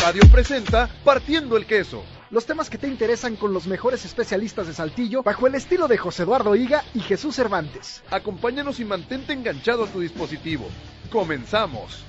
[0.00, 2.02] Radio presenta Partiendo el Queso.
[2.30, 5.98] Los temas que te interesan con los mejores especialistas de Saltillo bajo el estilo de
[5.98, 8.02] José Eduardo Higa y Jesús Cervantes.
[8.10, 10.68] Acompáñanos y mantente enganchado a tu dispositivo.
[11.10, 12.02] Comenzamos.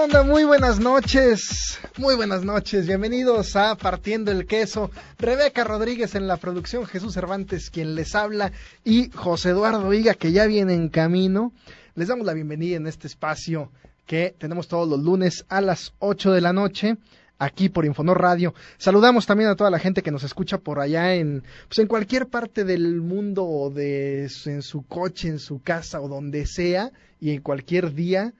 [0.00, 0.22] Onda?
[0.22, 1.78] Muy buenas noches.
[1.98, 2.86] Muy buenas noches.
[2.86, 4.90] Bienvenidos a Partiendo el Queso.
[5.18, 8.50] Rebeca Rodríguez en la producción, Jesús Cervantes quien les habla
[8.82, 11.52] y José Eduardo Higa que ya viene en camino.
[11.96, 13.72] Les damos la bienvenida en este espacio
[14.06, 16.96] que tenemos todos los lunes a las 8 de la noche
[17.38, 18.54] aquí por Infonor Radio.
[18.78, 22.28] Saludamos también a toda la gente que nos escucha por allá en, pues en cualquier
[22.28, 27.32] parte del mundo o de, en su coche, en su casa o donde sea y
[27.32, 28.32] en cualquier día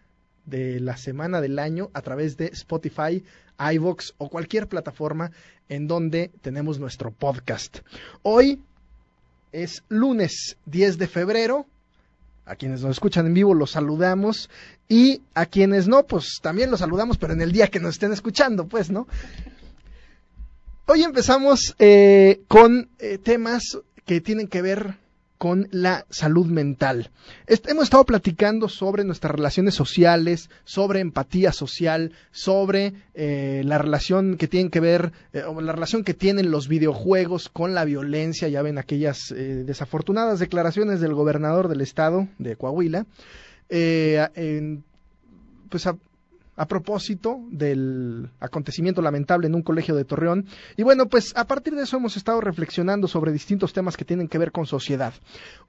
[0.50, 3.24] de la semana del año a través de Spotify,
[3.58, 5.30] iVoox o cualquier plataforma
[5.68, 7.78] en donde tenemos nuestro podcast.
[8.22, 8.60] Hoy
[9.52, 11.66] es lunes 10 de febrero.
[12.46, 14.50] A quienes nos escuchan en vivo los saludamos
[14.88, 18.12] y a quienes no, pues también los saludamos, pero en el día que nos estén
[18.12, 19.06] escuchando, pues, ¿no?
[20.86, 24.96] Hoy empezamos eh, con eh, temas que tienen que ver
[25.40, 27.08] con la salud mental.
[27.46, 34.48] hemos estado platicando sobre nuestras relaciones sociales, sobre empatía social, sobre eh, la relación que
[34.48, 38.48] tienen que ver, eh, o la relación que tienen los videojuegos con la violencia.
[38.48, 43.06] Ya ven aquellas eh, desafortunadas declaraciones del gobernador del estado de Coahuila.
[43.66, 44.76] Pues
[45.86, 45.96] a,
[46.60, 50.44] a propósito del acontecimiento lamentable en un colegio de Torreón.
[50.76, 54.28] Y bueno, pues a partir de eso hemos estado reflexionando sobre distintos temas que tienen
[54.28, 55.14] que ver con sociedad.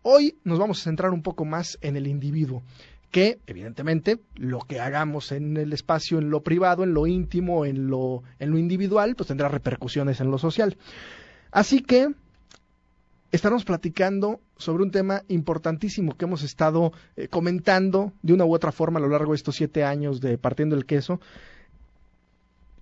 [0.01, 2.61] Hoy nos vamos a centrar un poco más en el individuo
[3.09, 7.87] que evidentemente lo que hagamos en el espacio, en lo privado, en lo íntimo, en
[7.87, 10.75] lo, en lo individual, pues tendrá repercusiones en lo social.
[11.51, 12.09] Así que
[13.31, 18.71] estaremos platicando sobre un tema importantísimo que hemos estado eh, comentando de una u otra
[18.71, 21.19] forma a lo largo de estos siete años de Partiendo el Queso,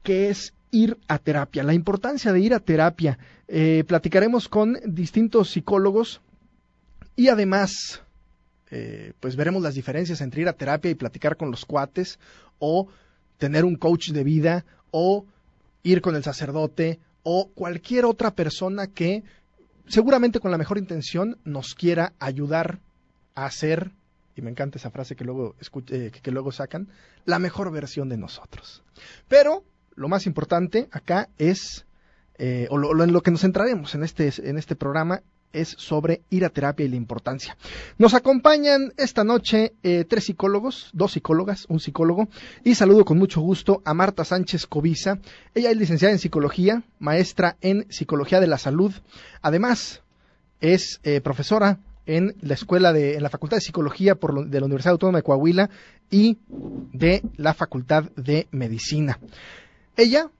[0.03, 3.17] que es ir a terapia, la importancia de ir a terapia.
[3.47, 6.21] Eh, platicaremos con distintos psicólogos
[7.15, 8.01] y además,
[8.69, 12.19] eh, pues veremos las diferencias entre ir a terapia y platicar con los cuates
[12.59, 12.87] o
[13.37, 15.25] tener un coach de vida o
[15.83, 19.23] ir con el sacerdote o cualquier otra persona que
[19.89, 22.79] seguramente con la mejor intención nos quiera ayudar
[23.35, 23.91] a hacer,
[24.35, 25.55] y me encanta esa frase que luego,
[25.89, 26.87] eh, que luego sacan,
[27.25, 28.83] la mejor versión de nosotros.
[29.27, 29.63] Pero
[29.95, 31.85] lo más importante acá es,
[32.37, 35.21] eh, o lo, en lo que nos centraremos en este, en este programa,
[35.53, 37.57] es sobre ir a terapia y la importancia.
[37.97, 42.29] Nos acompañan esta noche eh, tres psicólogos, dos psicólogas, un psicólogo,
[42.63, 45.19] y saludo con mucho gusto a Marta Sánchez Covisa.
[45.53, 48.93] Ella es licenciada en psicología, maestra en psicología de la salud.
[49.41, 50.01] Además,
[50.61, 54.65] es eh, profesora en la escuela de, en la Facultad de Psicología por de la
[54.65, 55.69] Universidad Autónoma de Coahuila
[56.09, 59.19] y de la Facultad de Medicina.
[59.95, 60.31] Ella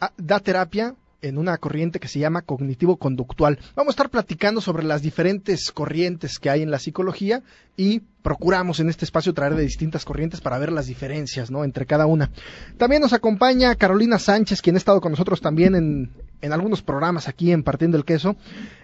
[0.00, 3.58] ah, da terapia en una corriente que se llama cognitivo-conductual.
[3.74, 7.42] Vamos a estar platicando sobre las diferentes corrientes que hay en la psicología
[7.76, 11.64] y procuramos en este espacio traer de distintas corrientes para ver las diferencias ¿no?
[11.64, 12.30] entre cada una.
[12.76, 16.10] También nos acompaña Carolina Sánchez, quien ha estado con nosotros también en,
[16.42, 18.36] en algunos programas aquí en Partiendo el Queso.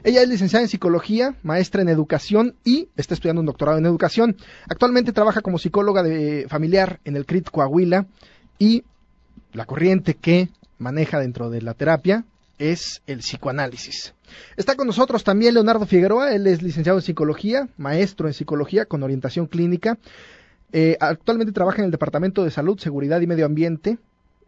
[0.05, 4.37] Ella es licenciada en psicología, maestra en educación y está estudiando un doctorado en educación.
[4.69, 8.07] Actualmente trabaja como psicóloga de familiar en el CRIT Coahuila
[8.59, 8.85] y
[9.53, 10.49] la corriente que
[10.79, 12.25] maneja dentro de la terapia
[12.59, 14.15] es el psicoanálisis.
[14.57, 19.03] Está con nosotros también Leonardo Figueroa, él es licenciado en psicología, maestro en psicología con
[19.03, 19.99] orientación clínica.
[20.73, 23.99] Eh, actualmente trabaja en el Departamento de Salud, Seguridad y Medio Ambiente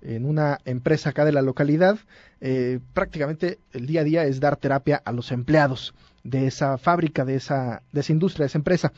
[0.03, 1.99] en una empresa acá de la localidad.
[2.41, 7.25] Eh, prácticamente el día a día es dar terapia a los empleados de esa fábrica,
[7.25, 8.93] de esa, de esa industria, de esa empresa.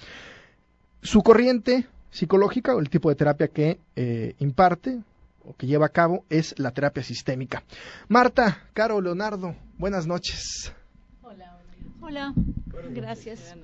[1.02, 4.98] Su corriente psicológica o el tipo de terapia que eh, imparte
[5.44, 7.62] o que lleva a cabo es la terapia sistémica.
[8.08, 10.72] Marta, Caro, Leonardo, buenas noches.
[11.22, 11.58] Hola,
[12.00, 12.34] hola.
[12.90, 13.54] gracias.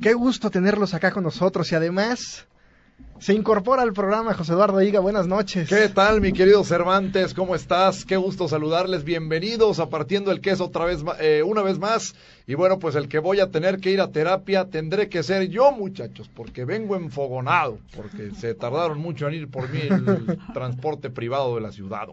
[0.00, 2.46] Qué gusto tenerlos acá con nosotros y además
[3.20, 5.00] se incorpora al programa José Eduardo Higa.
[5.00, 5.68] Buenas noches.
[5.68, 7.32] ¿Qué tal, mi querido Cervantes?
[7.32, 8.04] ¿Cómo estás?
[8.04, 9.04] Qué gusto saludarles.
[9.04, 12.14] Bienvenidos a Partiendo el Queso otra vez, eh, una vez más.
[12.46, 15.48] Y bueno, pues el que voy a tener que ir a terapia tendré que ser
[15.48, 21.08] yo, muchachos, porque vengo enfogonado, porque se tardaron mucho en ir por mí el transporte
[21.08, 22.08] privado de la ciudad.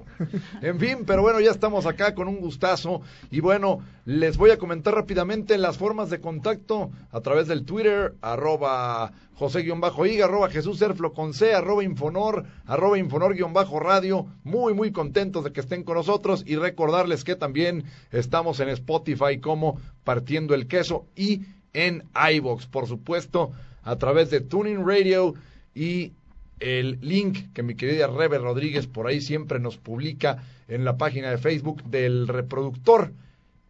[0.61, 3.01] En fin, pero bueno, ya estamos acá con un gustazo.
[3.29, 8.13] Y bueno, les voy a comentar rápidamente las formas de contacto a través del Twitter,
[8.21, 9.11] arroba
[9.41, 14.27] José-Higa, arroba Jesús Flow con C, arroba Infonor, arroba Infonor guion bajo radio.
[14.43, 19.39] Muy, muy contentos de que estén con nosotros y recordarles que también estamos en Spotify
[19.39, 21.41] como Partiendo el Queso y
[21.73, 22.03] en
[22.33, 23.51] iBox, por supuesto,
[23.83, 25.33] a través de Tuning Radio
[25.73, 26.13] y
[26.59, 31.31] el link que mi querida Rebe Rodríguez por ahí siempre nos publica en la página
[31.31, 33.13] de Facebook del reproductor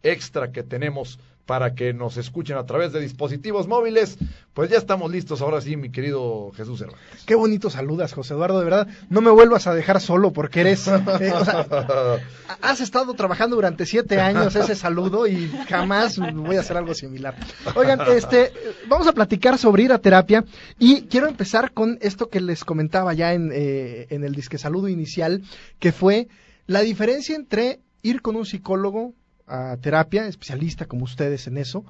[0.02, 4.16] extra que tenemos para que nos escuchen a través de dispositivos móviles.
[4.54, 7.24] Pues ya estamos listos ahora sí, mi querido Jesús Hernández.
[7.26, 8.88] Qué bonito saludas, José Eduardo, de verdad.
[9.08, 10.86] No me vuelvas a dejar solo porque eres...
[10.88, 11.66] Eh, o sea,
[12.62, 17.34] has estado trabajando durante siete años ese saludo y jamás voy a hacer algo similar.
[17.74, 18.52] Oigan, este,
[18.88, 20.44] vamos a platicar sobre ir a terapia
[20.78, 24.88] y quiero empezar con esto que les comentaba ya en, eh, en el disque saludo
[24.88, 25.42] inicial,
[25.78, 26.28] que fue
[26.66, 29.14] la diferencia entre ir con un psicólogo
[29.52, 31.84] a terapia, especialista como ustedes en eso,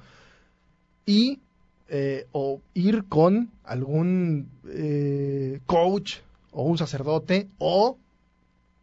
[1.05, 1.39] y
[1.87, 6.17] eh, o ir con algún eh, coach
[6.51, 7.97] o un sacerdote o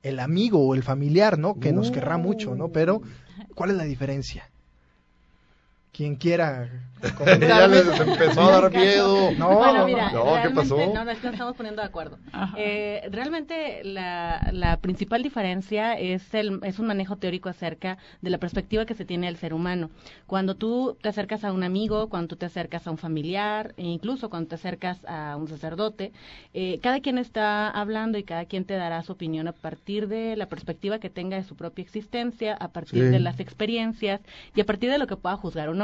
[0.03, 1.61] el amigo o el familiar, ¿no?
[1.61, 2.69] Que nos querrá mucho, ¿no?
[2.69, 3.03] Pero,
[3.55, 4.50] ¿cuál es la diferencia?
[5.93, 6.69] Quien quiera
[7.41, 9.31] ya les empezó a dar miedo.
[9.33, 10.77] No, bueno, mira, no, ¿qué pasó?
[10.77, 12.19] No, no, es que nos estamos poniendo de acuerdo.
[12.57, 18.39] Eh, realmente la, la, principal diferencia es, el, es un manejo teórico acerca de la
[18.39, 19.91] perspectiva que se tiene del ser humano.
[20.27, 23.85] Cuando tú te acercas a un amigo, cuando tú te acercas a un familiar, e
[23.85, 26.13] incluso cuando te acercas a un sacerdote,
[26.55, 30.37] eh, cada quien está hablando y cada quien te dará su opinión a partir de
[30.37, 34.21] la perspectiva que tenga de su propia existencia, a partir de las experiencias
[34.55, 35.75] y a partir de lo que pueda juzgar o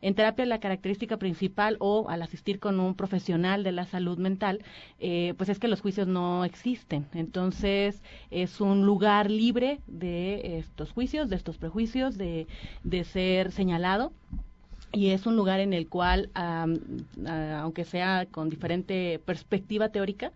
[0.00, 4.62] En terapia la característica principal o al asistir con un profesional de la salud mental,
[5.00, 7.06] eh, pues es que los juicios no existen.
[7.14, 12.46] Entonces es un lugar libre de estos juicios, de estos prejuicios, de,
[12.82, 14.12] de ser señalado
[14.94, 20.32] y es un lugar en el cual, aunque sea con diferente perspectiva teórica,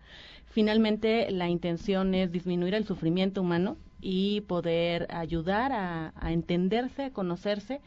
[0.47, 7.79] finalmente la intención es disminuir el sufrimiento humano y poder ayudar a entenderse, a conocerse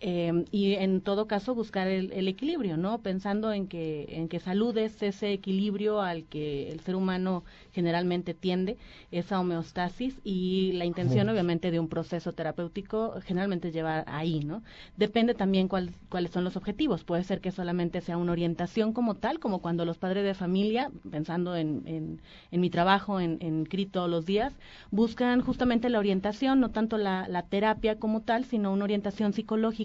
[0.00, 2.98] eh, y en todo caso buscar el, el, equilibrio, ¿no?
[2.98, 8.34] Pensando en que, en que salud es ese equilibrio al que el ser humano generalmente
[8.34, 8.76] tiende,
[9.12, 14.62] esa homeostasis y la intención obviamente de un proceso terapéutico generalmente llevar ahí, ¿no?
[14.96, 17.04] Depende también cuál, cuáles son los objetivos.
[17.04, 20.90] Puede ser que solamente sea una orientación como tal, como cuando los padres de familia,
[21.10, 22.20] pensando en, en,
[22.50, 24.52] en mi trabajo en, en CRI todos los días,
[24.90, 29.83] buscan justamente la orientación, no tanto la, la terapia como tal, sino una orientación psicológica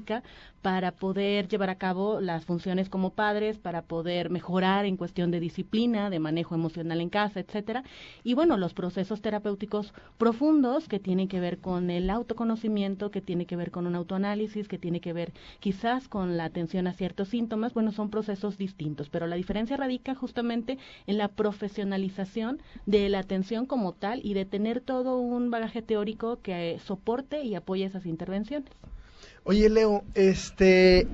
[0.62, 5.40] para poder llevar a cabo las funciones como padres, para poder mejorar en cuestión de
[5.40, 7.84] disciplina, de manejo emocional en casa, etcétera.
[8.24, 13.46] Y bueno, los procesos terapéuticos profundos que tienen que ver con el autoconocimiento, que tiene
[13.46, 17.30] que ver con un autoanálisis, que tiene que ver quizás con la atención a ciertos
[17.30, 23.19] síntomas, bueno, son procesos distintos, pero la diferencia radica justamente en la profesionalización de la
[23.19, 28.06] atención como tal y de tener todo un bagaje teórico que soporte y apoye esas
[28.06, 28.69] intervenciones.
[29.44, 31.07] Oye, Leo, este,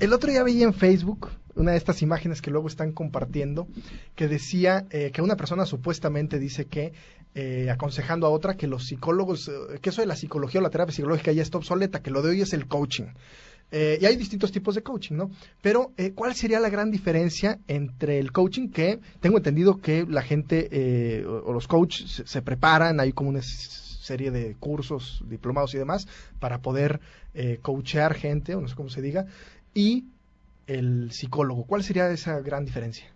[0.00, 3.68] el otro día vi en Facebook una de estas imágenes que luego están compartiendo
[4.14, 6.92] que decía eh, que una persona supuestamente dice que
[7.34, 10.70] eh, aconsejando a otra que los psicólogos, eh, que eso de la psicología o la
[10.70, 13.08] terapia psicológica ya está obsoleta, que lo de hoy es el coaching.
[13.70, 15.30] y hay distintos tipos de coaching, ¿no?
[15.62, 21.24] Pero, ¿cuál sería la gran diferencia entre el coaching que tengo entendido que la gente
[21.26, 23.40] o, o, los coaches se, preparan, hay como una
[24.02, 26.08] serie de cursos, diplomados y demás,
[26.40, 27.00] para poder
[27.34, 29.26] eh, coachear gente, o no sé cómo se diga,
[29.74, 30.06] y
[30.66, 31.64] el psicólogo.
[31.64, 33.06] ¿Cuál sería esa gran diferencia?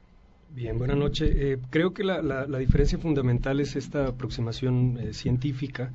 [0.55, 1.31] Bien, buenas noches.
[1.35, 5.93] Eh, creo que la, la, diferencia fundamental es esta aproximación eh, científica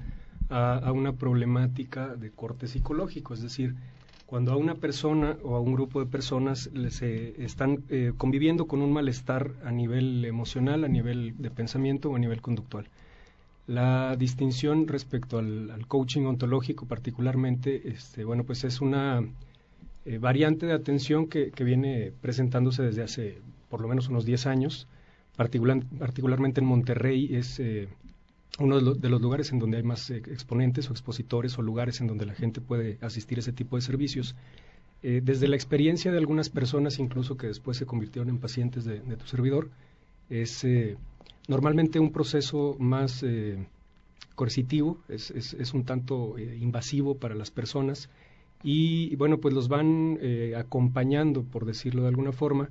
[0.50, 3.76] a, a, una problemática de corte psicológico, es decir,
[4.32, 8.82] cuando a una persona o a un grupo de personas se están eh, conviviendo con
[8.82, 12.88] un malestar a nivel emocional, a nivel de pensamiento o a nivel conductual.
[13.68, 19.22] La distinción respecto al, coaching ontológico particularmente, este, bueno, pues es una
[20.06, 23.38] eh, variante de atención que, viene presentándose desde hace
[23.70, 24.88] por lo menos unos 10 años,
[25.38, 27.88] particular, particularmente en Monterrey es eh,
[28.60, 31.62] uno de, lo, de, los lugares en donde hay más eh, exponentes o expositores o
[31.62, 34.36] lugares en donde la gente puede asistir a ese tipo de servicios.
[35.04, 39.18] Desde la experiencia de algunas personas, incluso que después se convirtieron en pacientes de, de
[39.18, 39.72] tu servidor,
[40.30, 40.64] es
[41.48, 43.66] normalmente un proceso más eh,
[44.36, 48.10] coercitivo, es, es, es, un tanto eh, invasivo para las personas
[48.64, 52.70] y bueno, pues los van eh, acompañando, por decirlo de alguna forma,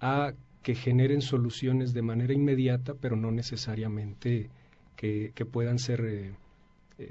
[0.00, 4.50] a que generen soluciones de manera inmediata, pero no necesariamente
[4.94, 6.34] que, que puedan ser eh,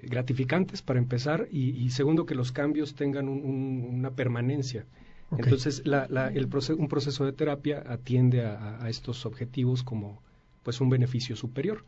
[0.03, 4.85] gratificantes para empezar y, y, segundo que los cambios tengan un, un, una permanencia.
[5.37, 10.21] Entonces, el un proceso de terapia atiende a, estos objetivos como
[10.63, 11.83] pues un beneficio superior.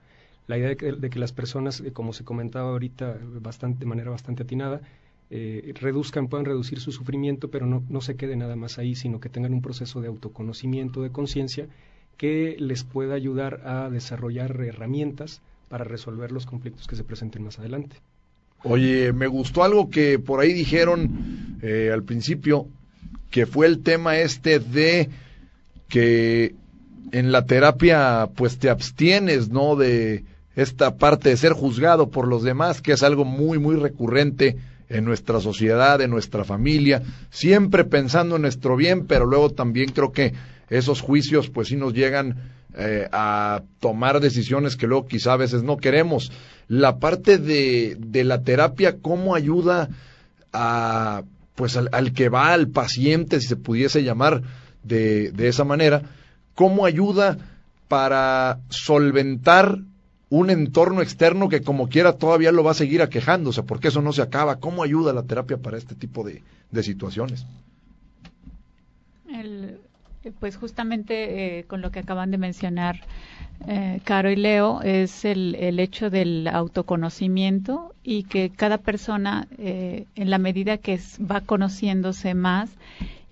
[0.48, 4.44] La idea de que, las personas, eh, como se comentaba ahorita bastante, de manera bastante
[4.44, 4.82] atinada,
[5.30, 9.20] eh, reduzcan, puedan reducir su sufrimiento, pero no, no se quede nada más ahí, sino
[9.20, 11.68] que tengan un proceso de autoconocimiento, de conciencia,
[12.18, 17.58] que les pueda ayudar a desarrollar herramientas para resolver los conflictos que se presenten más
[17.58, 17.96] adelante.
[18.64, 22.68] Oye, me gustó algo que por ahí dijeron eh, al principio,
[23.30, 25.10] que fue el tema este de
[25.90, 26.56] que
[27.12, 29.76] en la terapia pues te abstienes, ¿no?
[29.76, 30.24] De
[30.56, 34.58] esta parte de ser juzgado por los demás, que es algo muy, muy recurrente
[34.90, 40.12] en nuestra sociedad, en nuestra familia, siempre pensando en nuestro bien, pero luego también creo
[40.12, 40.34] que
[40.70, 45.64] esos juicios pues sí nos llegan eh, a tomar decisiones que luego quizá a veces
[45.64, 46.32] no queremos.
[46.68, 49.90] La parte de, de la terapia, ¿cómo ayuda
[50.52, 51.24] a
[51.56, 54.42] pues al, al, que va al paciente, si se pudiese llamar
[54.84, 56.02] de, de esa manera,
[56.56, 57.38] cómo ayuda
[57.88, 59.80] para solventar
[60.30, 64.14] un entorno externo que como quiera todavía lo va a seguir aquejándose, porque eso no
[64.14, 64.56] se acaba.
[64.56, 66.42] ¿Cómo ayuda la terapia para este tipo de,
[66.84, 67.46] situaciones?
[70.40, 73.02] pues justamente eh, con lo que acaban de mencionar
[73.68, 80.06] eh, Caro y Leo es el, el, hecho del autoconocimiento y que cada persona eh,
[80.16, 82.70] en la medida que va conociéndose más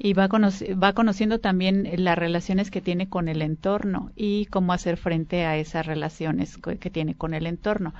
[0.03, 4.97] y va, va conociendo también las relaciones que tiene con el entorno y cómo hacer
[4.97, 7.93] frente a esas relaciones que, tiene con el entorno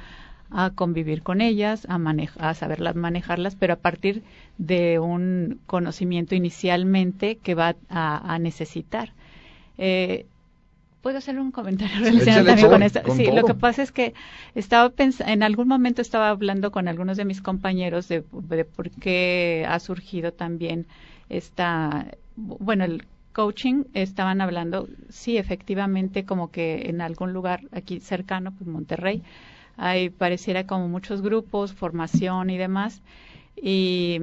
[0.50, 2.00] a convivir con ellas, a,
[2.40, 4.24] a saberlas manejarlas, pero a partir
[4.58, 9.14] de un conocimiento inicialmente que va a, necesitar.
[9.78, 10.26] Eh,
[11.02, 13.02] ¿Puedo hacer un comentario relacionado también con esto?
[13.16, 14.14] sí, lo que pasa es que
[14.56, 19.66] estaba en algún momento estaba hablando con algunos de mis compañeros de, de por qué
[19.70, 20.88] ha surgido también
[21.32, 28.52] esta, bueno, el coaching, estaban hablando, sí, efectivamente, como que en algún lugar aquí cercano,
[28.52, 29.24] pues Monterrey,
[29.78, 33.02] hay pareciera como muchos grupos, formación y demás.
[33.56, 34.20] Y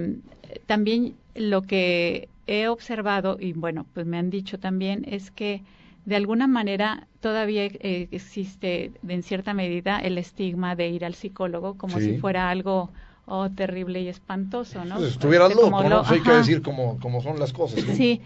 [0.67, 5.63] también lo que he observado, y bueno, pues me han dicho también, es que
[6.05, 11.77] de alguna manera todavía eh, existe en cierta medida el estigma de ir al psicólogo
[11.77, 12.91] como si fuera algo
[13.29, 14.97] oh, terrible y espantoso, ¿no?
[14.97, 16.03] Pues estuviera loco, ¿no?
[16.05, 17.85] Hay que decir cómo, son las cosas.
[17.97, 18.21] Sí,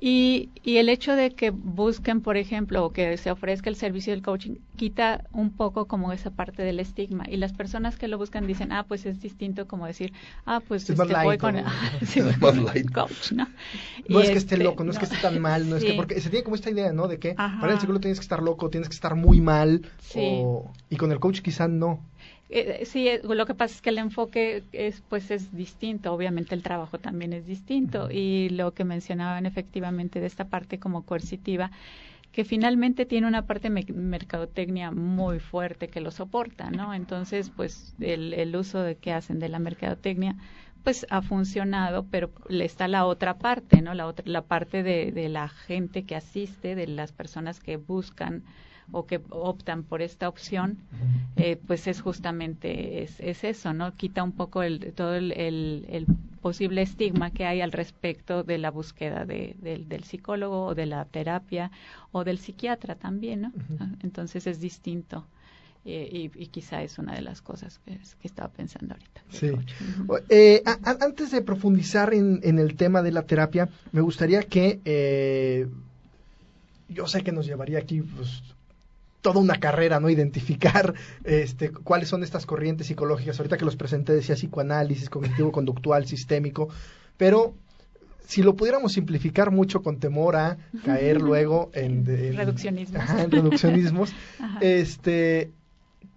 [0.00, 4.12] y, y el hecho de que busquen, por ejemplo, o que se ofrezca el servicio
[4.12, 7.24] del coaching, quita un poco como esa parte del estigma.
[7.28, 10.12] Y las personas que lo buscan dicen, ah, pues es distinto como decir,
[10.44, 11.56] ah, pues es este, voy con...
[12.06, 12.20] sí,
[12.92, 13.48] coach, ¿no?
[14.08, 15.94] No es que esté este, loco, no, es que esté tan mal, no es que...
[15.94, 17.08] Porque se tiene como esta idea, ¿no?
[17.08, 19.82] De que para el psicólogo tienes que estar loco, tienes que estar muy mal,
[20.14, 22.00] o, y con el coach quizá no.
[22.48, 26.12] Eh, sí, eh, lo que pasa es que el enfoque es, pues, es distinto.
[26.12, 28.08] Obviamente el trabajo también es distinto.
[28.10, 31.70] Y lo que mencionaban efectivamente de esta parte como coercitiva,
[32.32, 36.94] que finalmente tiene una parte mercadotecnia muy fuerte que lo soporta, ¿no?
[36.94, 40.36] Entonces, pues, el, el uso de que hacen de la mercadotecnia,
[40.84, 43.94] pues ha funcionado, pero le está la otra parte, ¿no?
[43.94, 48.44] La otra, la parte de, de la gente que asiste, de las personas que buscan
[48.92, 50.78] o que optan por esta opción,
[51.36, 53.94] eh, pues es justamente es, es, eso, ¿no?
[53.94, 56.06] Quita un poco el, todo el, el,
[56.40, 61.04] posible estigma que hay al respecto de la búsqueda de, del psicólogo o de la
[61.04, 61.72] terapia
[62.12, 63.52] o del psiquiatra también, ¿no?
[63.80, 65.26] Ah, entonces es distinto.
[65.88, 69.22] Eh, y, quizá es una de las cosas que, estaba pensando ahorita.
[69.30, 69.52] Sí.
[70.28, 75.68] Eh, antes de profundizar en, en, el tema de la terapia, me gustaría que eh,
[76.88, 78.42] yo sé que nos llevaría aquí pues,
[79.26, 80.08] toda una carrera, ¿no?
[80.08, 83.36] Identificar este, cuáles son estas corrientes psicológicas.
[83.40, 86.68] Ahorita que los presenté decía psicoanálisis, cognitivo-conductual, sistémico,
[87.16, 87.52] pero
[88.24, 94.12] si lo pudiéramos simplificar mucho con temor a caer luego en, en reduccionismos, en reduccionismos
[94.60, 95.50] este,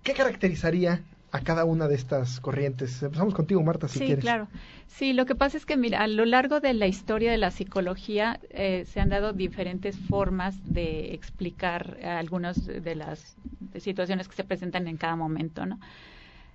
[0.03, 1.01] ¿qué caracterizaría
[1.31, 3.01] a cada una de estas corrientes.
[3.03, 4.23] Empezamos contigo, Marta, si quieres.
[4.23, 4.47] Sí, claro.
[4.87, 7.51] Sí, lo que pasa es que, mira, a lo largo de la historia de la
[7.51, 13.37] psicología eh, se han dado diferentes formas de explicar algunas de las
[13.77, 15.79] situaciones que se presentan en cada momento, ¿no?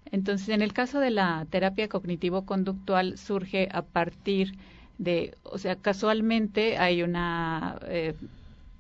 [0.07, 4.59] Entonces, en el caso de la terapia cognitivo-conductual surge a partir
[4.99, 8.15] de, o sea, casualmente hay una eh,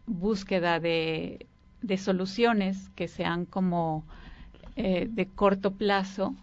[0.06, 1.48] búsqueda de,
[1.82, 4.06] de soluciones que sean como
[4.76, 6.34] eh, de corto plazo,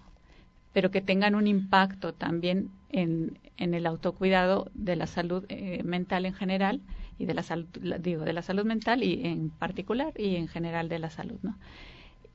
[0.74, 6.26] pero que tengan un impacto también en, en el autocuidado de la salud eh, mental
[6.26, 6.82] en general
[7.20, 7.68] y de la salud,
[8.00, 11.58] digo, de la salud mental y en particular y en general de la salud, ¿no?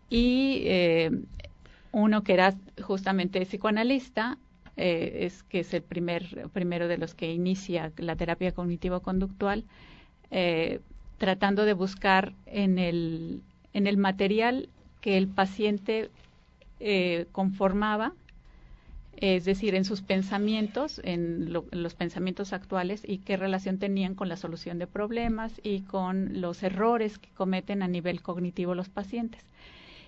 [0.09, 1.11] Y eh,
[1.93, 4.39] uno que era justamente psicoanalista
[4.77, 9.65] es que es el primer, primero de los que inicia la terapia cognitivo-conductual,
[10.31, 10.81] eh,
[11.19, 14.69] tratando de buscar en el, en el material
[15.01, 16.11] que el paciente
[16.81, 18.13] eh, conformaba,
[19.17, 24.37] es decir, en sus pensamientos, en, los pensamientos actuales y qué relación tenían con la
[24.37, 29.43] solución de problemas y con los errores que cometen a nivel cognitivo los pacientes.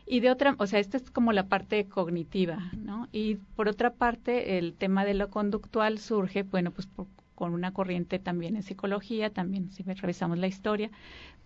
[0.07, 3.09] Y de otra, o sea, esta es como la parte cognitiva, ¿no?
[3.12, 6.88] Y por otra parte, el tema de lo conductual surge, bueno, pues
[7.35, 10.90] con una corriente también en psicología, también si revisamos la historia,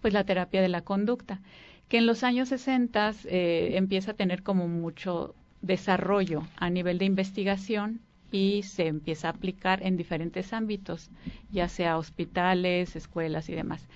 [0.00, 1.40] pues la terapia de la conducta,
[1.92, 7.04] que en los años 60 eh, empieza a tener como mucho desarrollo a nivel de
[7.04, 11.10] investigación y se empieza a aplicar en diferentes ámbitos,
[11.50, 13.86] ya sea hospitales, escuelas y demás.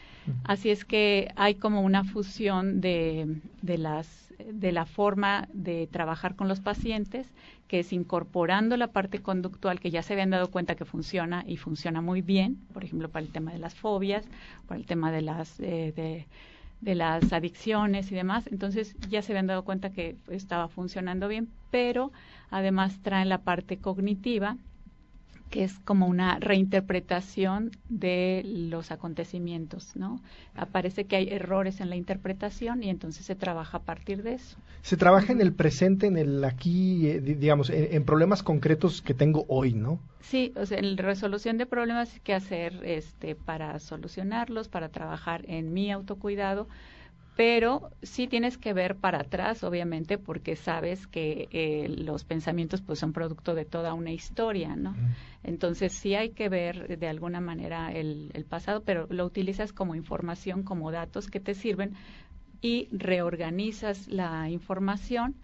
[0.44, 6.36] Así es que hay como una fusión de, de las de la forma de trabajar
[6.36, 7.26] con los pacientes,
[7.66, 11.56] que es incorporando la parte conductual que ya se habían dado cuenta que funciona y
[11.56, 14.28] funciona muy bien, por ejemplo, para el tema de las fobias,
[14.66, 16.26] para el tema de las, eh, de,
[16.80, 18.46] de las adicciones y demás.
[18.50, 22.12] Entonces ya se habían dado cuenta que estaba funcionando bien, pero
[22.50, 24.58] además traen la parte cognitiva
[25.50, 30.20] que es como una reinterpretación de los acontecimientos, ¿no?
[30.54, 34.56] Aparece que hay errores en la interpretación y entonces se trabaja a partir de eso.
[34.82, 39.44] Se trabaja en el presente, en el aquí, eh, digamos, en, problemas concretos que tengo
[39.48, 40.00] hoy, ¿no?
[40.20, 45.44] Sí, o sea, en resolución de problemas hay que hacer este para solucionarlos, para trabajar
[45.48, 46.68] en mi autocuidado,
[47.36, 52.98] pero sí tienes que ver para atrás, obviamente, porque sabes que eh, los pensamientos pues
[52.98, 54.96] son producto de toda una historia, ¿no?
[55.44, 59.94] Entonces sí hay que ver de alguna manera el, el, pasado, pero lo utilizas como
[59.94, 61.92] información, como datos que te sirven
[62.62, 65.34] y reorganizas la información,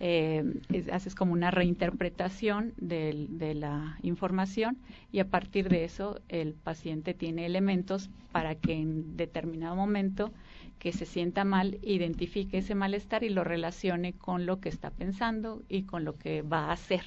[0.00, 0.44] eh,
[0.92, 4.76] haces como una reinterpretación de, de la información
[5.12, 10.30] y a partir de eso el paciente tiene elementos para que en determinado momento
[10.78, 15.62] que se sienta mal, identifique ese malestar y lo relacione con lo que está pensando
[15.68, 17.02] y con lo que va a hacer,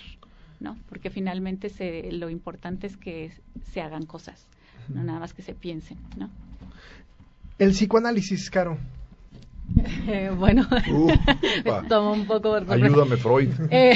[0.60, 0.78] ¿no?
[0.90, 3.32] Porque finalmente se, lo importante es que
[3.72, 4.48] se hagan cosas,
[4.90, 6.30] no nada más que se piensen, ¿no?
[7.58, 8.78] El psicoanálisis, Caro,
[10.38, 10.68] bueno,
[11.90, 12.56] tomo un poco.
[12.68, 13.50] Ayúdame, Freud.
[13.70, 13.94] Eh,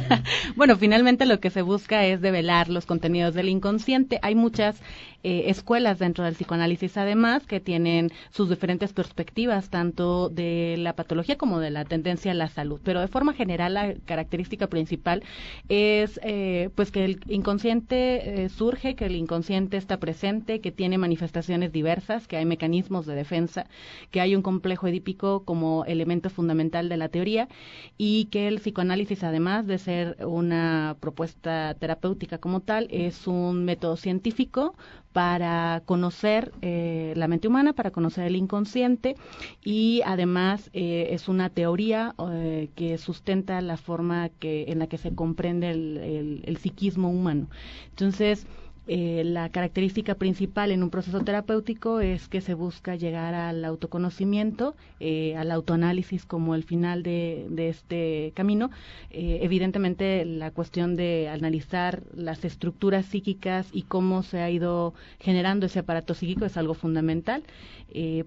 [0.56, 4.18] bueno, finalmente lo que se busca es develar los contenidos del inconsciente.
[4.22, 4.80] Hay muchas
[5.24, 11.36] eh, escuelas dentro del psicoanálisis, además, que tienen sus diferentes perspectivas, tanto de la patología
[11.36, 12.80] como de la tendencia a la salud.
[12.84, 15.24] Pero de forma general, la característica principal
[15.68, 21.72] es, eh, pues, que el inconsciente surge, que el inconsciente está presente, que tiene manifestaciones
[21.72, 23.66] diversas, que hay mecanismos de defensa,
[24.10, 27.48] que hay un complejo como elemento fundamental de la teoría
[27.96, 33.96] y que el psicoanálisis, además de ser una propuesta terapéutica como tal, es un método
[33.96, 34.74] científico
[35.12, 39.16] para conocer eh, la mente humana, para conocer el inconsciente
[39.64, 45.14] y además eh, es una teoría eh, que sustenta la forma en la que se
[45.14, 47.48] comprende el psiquismo humano.
[47.90, 48.46] Entonces,
[48.90, 54.74] eh, la característica principal en un proceso terapéutico es que se busca llegar al autoconocimiento,
[54.98, 58.70] eh, al autoanálisis como el final de, este camino.
[59.10, 65.66] Eh, evidentemente, la cuestión de analizar las estructuras psíquicas y cómo se ha ido generando
[65.66, 67.42] ese aparato psíquico es algo fundamental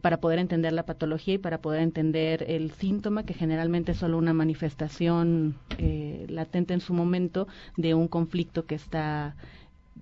[0.02, 4.18] para poder entender la patología y para poder entender el síntoma, que generalmente es solo
[4.18, 5.56] una manifestación
[6.28, 7.48] latente en su momento
[7.78, 9.36] de un conflicto que está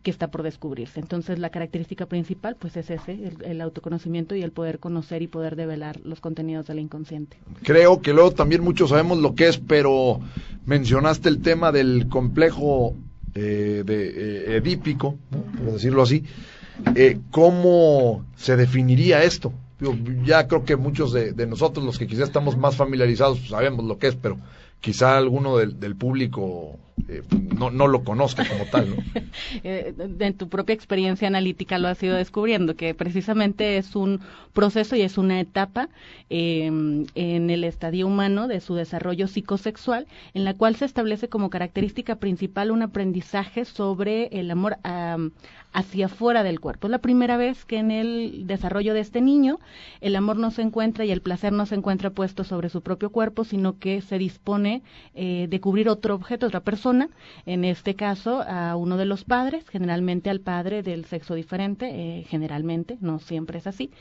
[0.03, 0.99] que está por descubrirse.
[0.99, 5.55] Entonces, la característica principal, pues, es ese, el, autoconocimiento y el poder conocer y poder
[5.55, 7.37] develar los contenidos del inconsciente.
[7.63, 10.21] Creo que luego también muchos sabemos lo que es, pero
[10.65, 12.95] mencionaste el tema del complejo
[13.35, 16.23] eh, de, eh, edípico, por decirlo así.
[16.95, 19.53] Eh, ¿Cómo se definiría esto?
[20.25, 23.97] ya creo que muchos de, nosotros, los que quizás estamos más familiarizados, pues, sabemos lo
[23.97, 24.37] que es, pero
[24.81, 27.23] quizá alguno del, público eh,
[27.57, 28.89] no, no, lo conozca como tal.
[28.89, 28.95] ¿no?
[29.63, 34.21] Eh, en tu propia experiencia analítica lo has ido descubriendo, que precisamente es un
[34.53, 35.89] proceso y es una etapa
[36.29, 41.49] em, en el estadio humano de su desarrollo psicosexual, en la cual se establece como
[41.49, 44.77] característica principal un aprendizaje sobre el amor
[45.73, 46.87] hacia afuera del cuerpo.
[46.87, 49.59] Es la primera vez que en el desarrollo de este niño
[50.01, 53.11] el amor no se encuentra y el placer no se encuentra puesto sobre su propio
[53.11, 54.81] cuerpo, sino que se dispone
[55.13, 57.09] eh, de cubrir otro objeto, otra persona,
[57.45, 62.25] en este caso a uno de los padres, generalmente al padre del sexo diferente, eh,
[62.27, 63.91] generalmente, no siempre es así,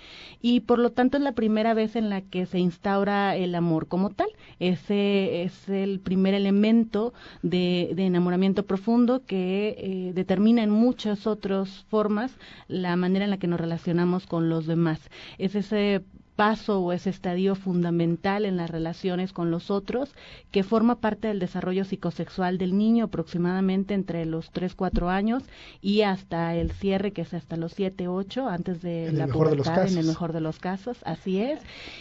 [0.41, 3.89] y por lo tanto es la primera vez en la que se instaura el amor
[3.89, 4.29] como tal.
[4.59, 12.37] Ese es el primer elemento de, enamoramiento profundo que eh, determina en muchas otras formas
[12.69, 15.11] la manera en la que nos relacionamos con los demás.
[15.39, 16.05] Es ese
[16.39, 20.15] paso o ese estadio fundamental en las relaciones con los otros
[20.53, 25.43] que forma parte del desarrollo psicosexual del niño aproximadamente entre los 3, 4 años
[25.83, 29.99] y hasta el cierre que es hasta los 7, 8 antes de la pubertad en
[29.99, 31.59] el mejor de los casos, así es,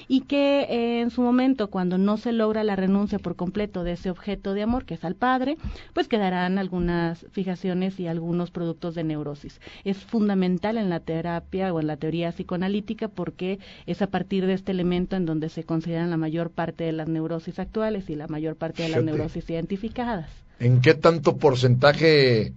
[0.07, 3.93] y que eh, en su momento cuando no se logra la renuncia por completo de
[3.93, 5.57] ese objeto de amor que es al padre,
[5.95, 9.59] pues quedarán algunas fijaciones y algunos productos de neurosis.
[9.83, 14.71] Es fundamental en la terapia o en la teoría psicoanalítica porque esa parte de este
[14.71, 18.55] elemento en donde se consideran la mayor parte de las neurosis actuales y la mayor
[18.55, 20.29] parte de las neurosis identificadas.
[20.59, 22.53] ¿En qué tanto porcentaje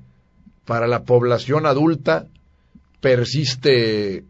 [0.64, 2.26] para la población adulta
[3.00, 4.24] persiste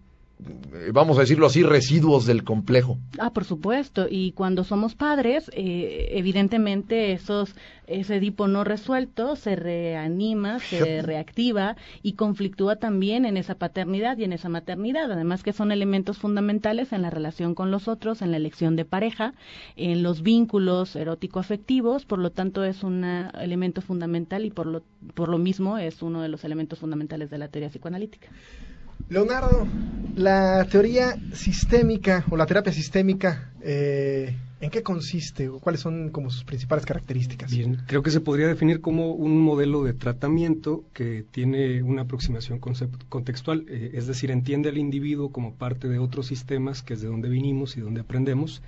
[0.93, 2.99] vamos a decirlo así, residuos del complejo.
[3.19, 4.07] Ah, por supuesto.
[4.09, 7.55] Y cuando somos padres, eh, evidentemente esos,
[7.87, 14.25] ese Edipo no resuelto se reanima, se reactiva y conflictúa también en esa paternidad y
[14.25, 15.11] en esa maternidad.
[15.11, 18.85] Además que son elementos fundamentales en la relación con los otros, en la elección de
[18.85, 19.35] pareja,
[19.77, 22.05] en los vínculos erótico-afectivos.
[22.05, 24.83] Por lo tanto, es un elemento fundamental y por lo,
[25.15, 28.29] por lo mismo es uno de los elementos fundamentales de la teoría psicoanalítica.
[29.09, 29.67] Leonardo,
[30.17, 36.31] la teoría sistémica o la terapia sistémica, eh, ¿en qué consiste o cuáles son como
[36.31, 37.51] sus principales características?
[37.51, 42.59] Bien, creo que se podría definir como un modelo de tratamiento que tiene una aproximación
[42.59, 47.09] contextual, eh, es decir, entiende al individuo como parte de otros sistemas, que es de
[47.09, 48.63] donde vinimos y donde aprendemos,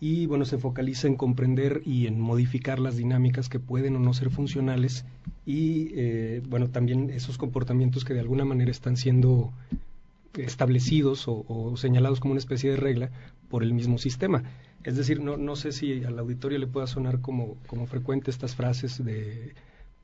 [0.00, 4.14] y bueno, se focaliza en comprender y en modificar las dinámicas que pueden o no
[4.14, 5.04] ser funcionales
[5.44, 9.52] y eh, bueno, también esos comportamientos que de alguna manera están siendo
[10.36, 13.10] establecidos o, señalados como una especie de regla
[13.48, 14.44] por el mismo sistema.
[14.84, 18.54] Es decir, no, no sé si al auditorio le pueda sonar como, como frecuente estas
[18.54, 19.54] frases de,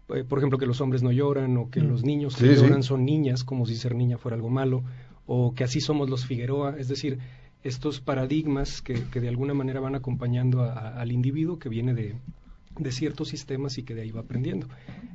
[0.08, 1.88] eh, por ejemplo, que los hombres no lloran o que mm.
[1.88, 4.82] los niños que lloran son niñas, como si ser niña fuera algo malo,
[5.26, 6.76] o que así somos los Figueroa.
[6.78, 7.18] Es decir,
[7.64, 12.14] estos paradigmas que, de alguna manera van acompañando al individuo que viene de,
[12.92, 14.68] ciertos sistemas y que de ahí va aprendiendo.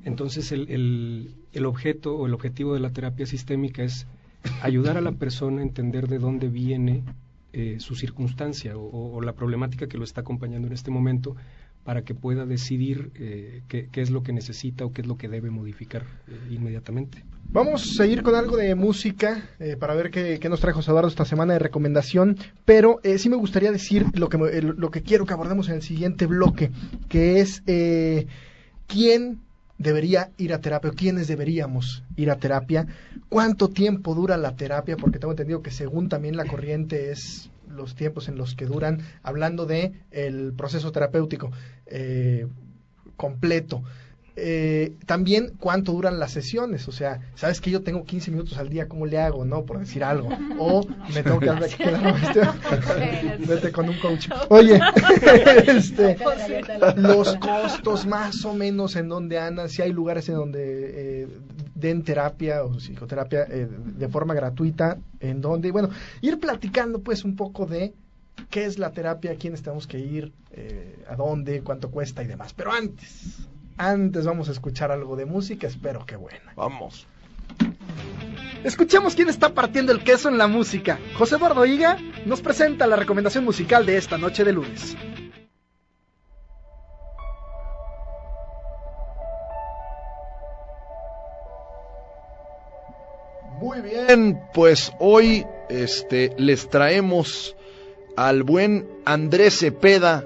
[0.04, 4.08] Entonces el, el, objeto o el objetivo de la terapia sistémica es
[4.62, 7.04] ayudar a la persona a entender de dónde viene
[7.52, 11.36] eh, su circunstancia o, la problemática que lo está acompañando en este momento
[11.84, 15.28] para que pueda decidir eh, qué, es lo que necesita o qué es lo que
[15.28, 17.24] debe modificar eh, inmediatamente.
[17.52, 21.26] Vamos a seguir con algo de música eh, para ver qué, nos trajo Eduardo esta
[21.26, 25.68] semana de recomendación, pero sí me gustaría decir lo que, lo que quiero que abordemos
[25.70, 26.70] en el siguiente bloque,
[27.08, 27.64] que es
[28.86, 29.40] quién
[29.80, 32.86] debería ir a terapia o quiénes deberíamos ir a terapia,
[33.30, 37.96] cuánto tiempo dura la terapia, porque tengo entendido que según también la corriente es los
[37.96, 41.52] tiempos en los que duran, hablando de el proceso terapéutico
[41.88, 42.48] eh,
[43.16, 43.84] completo.
[44.42, 48.70] Eh, también cuánto duran las sesiones, o sea, sabes que yo tengo 15 minutos al
[48.70, 49.66] día, ¿cómo le hago, no?
[49.66, 50.30] Por decir algo.
[50.58, 54.30] O me tengo que quedar vete con un coach.
[54.48, 54.80] Oye,
[55.68, 56.16] este,
[56.96, 61.28] los costos más o menos en donde andan, si hay lugares en donde eh,
[61.80, 65.90] den terapia o psicoterapia eh, de forma gratuita, en donde, bueno,
[66.22, 67.94] ir platicando pues un poco de
[68.50, 72.28] qué es la terapia, a quiénes tenemos que ir, eh, a dónde, cuánto cuesta y
[72.28, 72.54] demás.
[72.54, 76.54] Pero antes, antes vamos a escuchar algo de música, espero que buena.
[76.56, 77.08] Vamos.
[78.64, 81.00] Escuchemos quién está partiendo el queso en la música.
[81.18, 84.98] José Eduardo Higa nos presenta la recomendación musical de esta noche de lunes.
[93.80, 97.56] Muy bien, pues hoy este, les traemos
[98.18, 100.26] al buen Andrés Cepeda,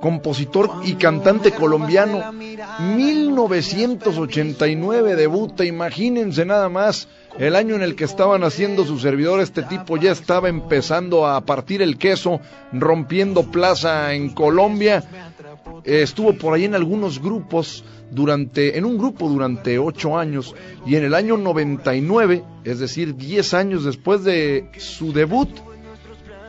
[0.00, 2.32] compositor y cantante colombiano.
[2.32, 9.64] 1989 debuta, imagínense nada más, el año en el que estaban haciendo su servidor, este
[9.64, 12.40] tipo ya estaba empezando a partir el queso,
[12.72, 15.02] rompiendo plaza en Colombia.
[15.84, 20.54] Estuvo por ahí en algunos grupos durante, en un grupo durante ocho años
[20.86, 25.48] y en el año 99, es decir, diez años después de su debut,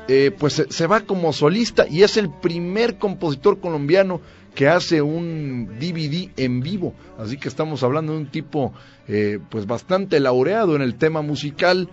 [0.07, 4.21] eh, pues se, va como solista y es el primer compositor colombiano
[4.55, 6.93] que hace un DVD en vivo.
[7.19, 8.73] Así que estamos hablando de un tipo
[9.07, 11.89] eh, pues bastante laureado en el tema musical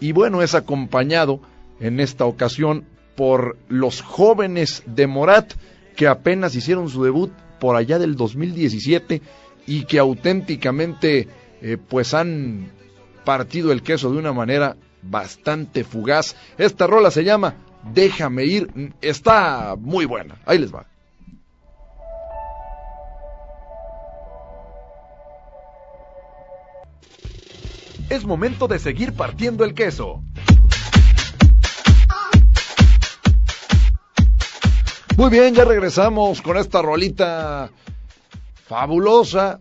[0.00, 1.40] y bueno, es acompañado
[1.80, 2.84] en esta ocasión
[3.16, 5.54] por los jóvenes de Morat
[5.96, 9.22] que apenas hicieron su debut por allá del 2017
[9.66, 11.28] y que auténticamente
[11.62, 12.70] eh, pues han
[13.24, 16.36] partido el queso de una manera bastante fugaz.
[16.58, 17.54] Esta rola se llama
[17.94, 20.38] Déjame ir, está muy buena.
[20.44, 20.86] Ahí les va.
[28.10, 30.20] Es momento de seguir partiendo el queso.
[35.20, 37.70] Muy bien, ya regresamos con esta rolita
[38.64, 39.60] fabulosa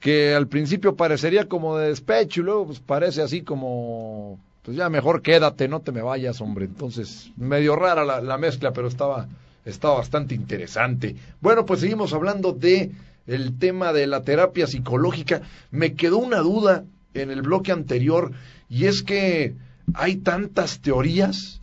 [0.00, 4.88] que al principio parecería como de despecho y luego pues parece así como pues ya
[4.88, 6.64] mejor quédate, no te me vayas, hombre.
[6.64, 9.28] Entonces, medio rara la, la mezcla, pero estaba,
[9.66, 11.16] estaba bastante interesante.
[11.42, 12.90] Bueno, pues seguimos hablando de
[13.26, 15.42] el tema de la terapia psicológica.
[15.70, 18.32] Me quedó una duda en el bloque anterior
[18.70, 19.54] y es que
[19.92, 21.60] hay tantas teorías,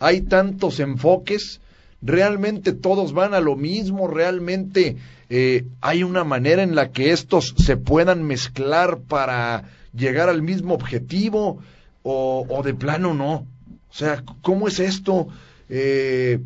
[0.00, 1.60] hay tantos enfoques,
[2.02, 4.96] realmente todos van a lo mismo, realmente
[5.28, 10.74] eh, hay una manera en la que estos se puedan mezclar para llegar al mismo
[10.74, 11.60] objetivo
[12.02, 13.46] o, de plano no.
[13.90, 15.28] O sea, ¿cómo es esto?
[15.68, 16.40] Eh,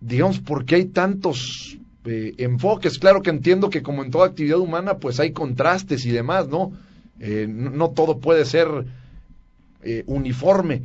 [0.00, 2.98] digamos, ¿por qué hay tantos eh, enfoques?
[2.98, 6.72] Claro que entiendo que como en toda actividad humana, pues hay contrastes y demás, ¿no?
[7.20, 8.68] Eh, no, todo puede ser
[10.06, 10.82] uniforme,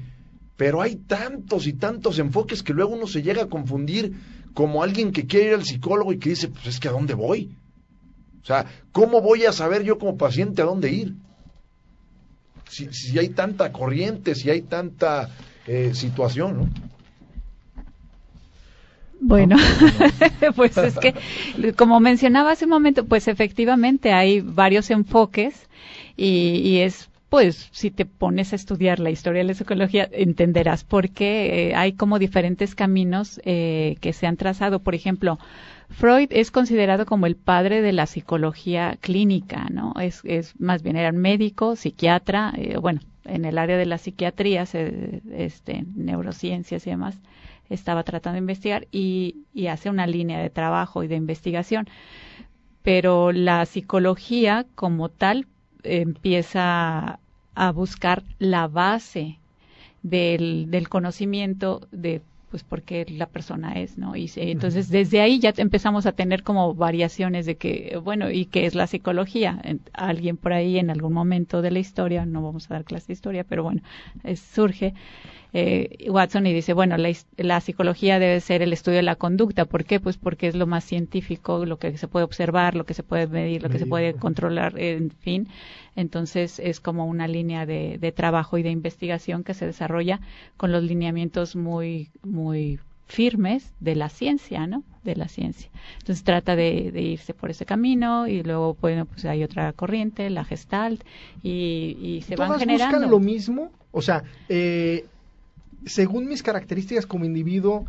[0.57, 4.13] pero hay tantos y tantos enfoques que luego uno se llega a confundir
[4.53, 7.13] como alguien que quiere ir al psicólogo y que dice, pues es que a dónde
[7.13, 7.55] voy.
[8.41, 11.13] O sea, ¿cómo voy a saber yo como paciente a dónde ir?
[12.67, 15.29] Si, si hay tanta corriente, si hay tanta
[15.67, 16.69] eh, situación, ¿no?
[19.19, 19.57] Bueno,
[20.55, 21.15] pues es que,
[21.73, 25.67] como mencionaba hace un momento, pues efectivamente hay varios enfoques
[26.15, 31.09] y, es pues si te pones a estudiar la historia de la psicología, entenderás por
[31.09, 34.79] qué eh, hay como diferentes caminos eh, que se han trazado.
[34.79, 35.37] Por ejemplo,
[35.89, 39.93] Freud es considerado como el padre de la psicología clínica, ¿no?
[39.99, 40.23] Es,
[40.57, 46.87] más bien era médico, psiquiatra, eh, bueno, en el área de la psiquiatría, este, neurociencias
[46.87, 47.19] y demás,
[47.69, 51.89] estaba tratando de investigar y, y hace una línea de trabajo y de investigación.
[52.83, 55.45] Pero la psicología como tal
[55.87, 57.19] empieza
[57.55, 59.39] a buscar la base
[60.03, 64.15] del, del conocimiento de pues porque la persona es, ¿no?
[64.15, 68.65] Y entonces desde ahí ya empezamos a tener como variaciones de que, bueno, ¿y qué
[68.65, 69.61] es la psicología?
[69.93, 73.13] Alguien por ahí en algún momento de la historia, no vamos a dar clase de
[73.13, 73.81] historia, pero bueno,
[74.35, 74.93] surge
[75.53, 79.65] eh, Watson y dice, bueno, la, psicología debe ser el estudio de la conducta.
[79.65, 79.99] ¿Por qué?
[79.99, 83.27] Pues porque es lo más científico, lo que se puede observar, lo que se puede
[83.27, 85.47] medir, lo que se puede controlar, en fin.
[85.95, 90.19] Entonces es como una línea de, trabajo y de investigación que se desarrolla
[90.57, 94.83] con los lineamientos muy, muy firmes de la ciencia, ¿no?
[95.03, 95.69] De la ciencia.
[95.99, 100.43] Entonces trata de, irse por ese camino y luego, bueno, pues hay otra corriente, la
[100.43, 101.03] Gestalt,
[101.41, 102.97] y, y se van generando.
[102.97, 103.71] buscan lo mismo?
[103.91, 105.05] O sea, eh,
[105.85, 107.85] según mis características como individuo,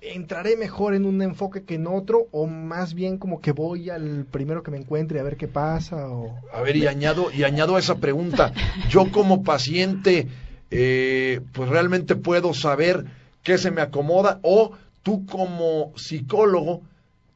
[0.00, 4.26] entraré mejor en un enfoque que en otro o más bien como que voy al
[4.30, 7.74] primero que me encuentre a ver qué pasa o a ver y añado y añado
[7.74, 8.52] a esa pregunta
[8.88, 10.28] yo como paciente
[10.70, 13.06] eh, pues realmente puedo saber
[13.42, 14.70] qué se me acomoda o
[15.02, 16.82] tú como psicólogo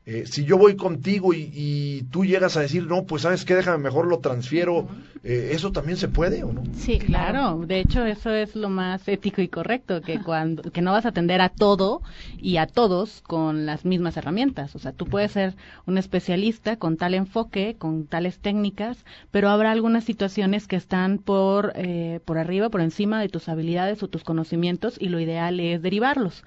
[0.05, 3.79] eh, si yo voy contigo y, tú llegas a decir, no, pues sabes qué, déjame
[3.79, 4.89] mejor lo transfiero,
[5.23, 6.65] eh, ¿eso también se puede o no?
[6.75, 7.63] Sí, claro.
[7.65, 11.11] De hecho, eso es lo más ético y correcto, que, cuando, que no vas a
[11.11, 12.03] atender a todo
[12.41, 14.75] y a todos con las mismas herramientas.
[14.75, 15.55] O sea, tú puedes ser
[15.87, 21.75] un especialista con tal enfoque, con tales técnicas, pero habrá algunas situaciones que están por,
[21.77, 25.81] eh, por arriba, por encima de tus habilidades o tus conocimientos y lo ideal es
[25.81, 26.43] derivarlos.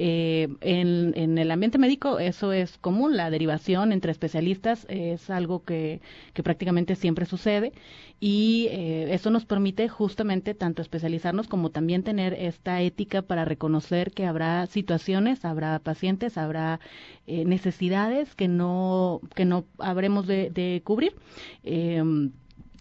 [0.00, 5.64] Eh, en, en, el ambiente médico eso es común, la derivación entre especialistas es algo
[5.64, 6.00] que,
[6.44, 7.72] prácticamente siempre sucede
[8.20, 14.12] y eh, eso nos permite justamente tanto especializarnos como también tener esta ética para reconocer
[14.12, 16.78] que habrá situaciones, habrá pacientes, habrá
[17.26, 21.16] eh, necesidades que no que no habremos de, de cubrir.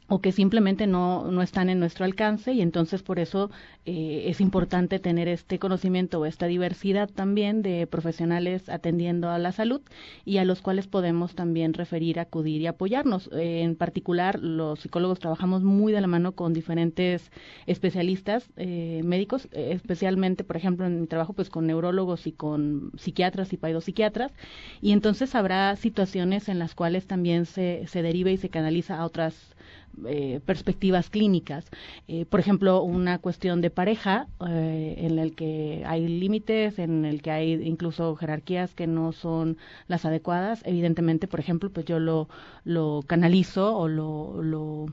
[0.09, 3.51] Eh, o que simplemente no, no están en nuestro alcance y entonces por eso
[3.85, 9.51] eh, es importante tener este conocimiento o esta diversidad también de profesionales atendiendo a la
[9.51, 9.81] salud
[10.25, 13.29] y a los cuales podemos también referir, acudir y apoyarnos.
[13.33, 17.31] Eh, en particular, los psicólogos trabajamos muy de la mano con diferentes
[17.65, 23.53] especialistas eh, médicos, especialmente, por ejemplo, en mi trabajo, pues con neurólogos y con psiquiatras
[23.53, 24.31] y paidopsiquiatras,
[24.81, 29.05] y entonces habrá situaciones en las cuales también se, se deriva y se canaliza a
[29.05, 29.55] otras
[30.05, 31.65] eh, perspectivas clínicas.
[32.07, 37.21] Eh, por ejemplo, una cuestión de pareja eh, en el que hay límites, en el
[37.21, 39.57] que hay incluso jerarquías que no son
[39.87, 40.61] las adecuadas.
[40.65, 42.29] Evidentemente, por ejemplo, pues yo lo,
[42.63, 44.85] lo canalizo o lo, lo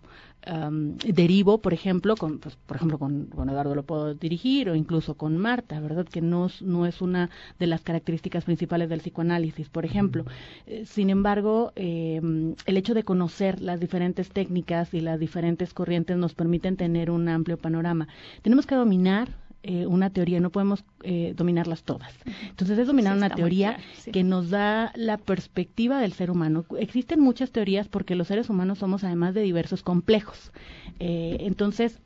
[1.07, 5.38] derivo, por ejemplo, con, pues, por ejemplo, con, Eduardo lo puedo dirigir o incluso con
[5.38, 6.07] Marta, ¿verdad?
[6.07, 10.24] Que no, no es una de las características principales del psicoanálisis, por ejemplo.
[10.66, 16.16] Eh, sin embargo, em, el hecho de conocer las diferentes técnicas y las diferentes corrientes
[16.16, 18.09] nos permiten tener un amplio panorama.
[18.42, 19.28] Tenemos que dominar
[19.66, 22.12] eh, una teoría, no podemos eh, dominarlas todas.
[22.50, 23.79] Entonces es dominar una teoría
[24.12, 26.66] que nos da la perspectiva del ser humano.
[26.79, 30.53] Existen muchas teorías porque los seres humanos somos además de diversos complejos.
[31.00, 31.98] Eh, entonces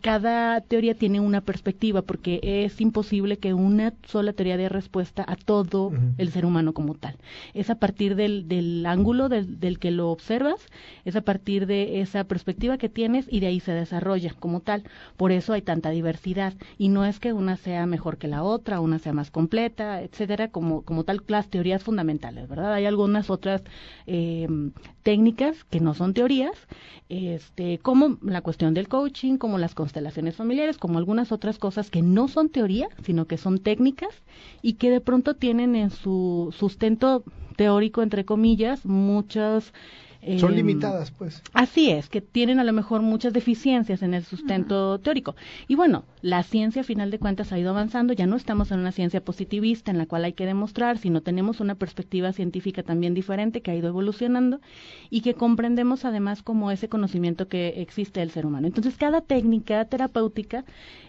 [0.00, 5.34] cada teoría tiene una perspectiva porque es imposible que una sola teoría dé respuesta a
[5.34, 7.16] todo el ser humano como tal.
[7.52, 10.60] Es a partir del, del ángulo del, del que lo observas,
[11.04, 14.84] es a partir de esa perspectiva que tienes y de ahí se desarrolla como tal.
[15.16, 18.80] Por eso hay tanta diversidad y no es que una sea mejor que la otra,
[18.80, 22.74] una sea más completa, etcétera, como, como tal las teorías fundamentales, ¿verdad?
[22.74, 23.62] Hay algunas otras
[24.06, 24.46] eh,
[25.02, 26.68] técnicas que no son teorías,
[27.08, 32.02] este, como la cuestión del coaching, como las constelaciones familiares, como algunas otras cosas que
[32.02, 34.22] no son teoría, sino que son técnicas
[34.60, 37.24] y que de pronto tienen en su sustento
[37.56, 39.72] teórico, entre comillas, muchas
[40.38, 41.42] son em, limitadas, pues.
[41.52, 45.34] Así es, que tienen a lo mejor muchas deficiencias en el sustento teórico.
[45.66, 48.12] Y bueno, la ciencia, a final de cuentas, ha ido avanzando.
[48.12, 51.60] Ya no estamos en una ciencia positivista en la cual hay que demostrar, sino tenemos
[51.60, 54.60] una perspectiva científica también diferente que ha ido evolucionando
[55.10, 58.68] y que comprendemos además como ese conocimiento que existe del ser humano.
[58.68, 60.64] Entonces, cada técnica terapéutica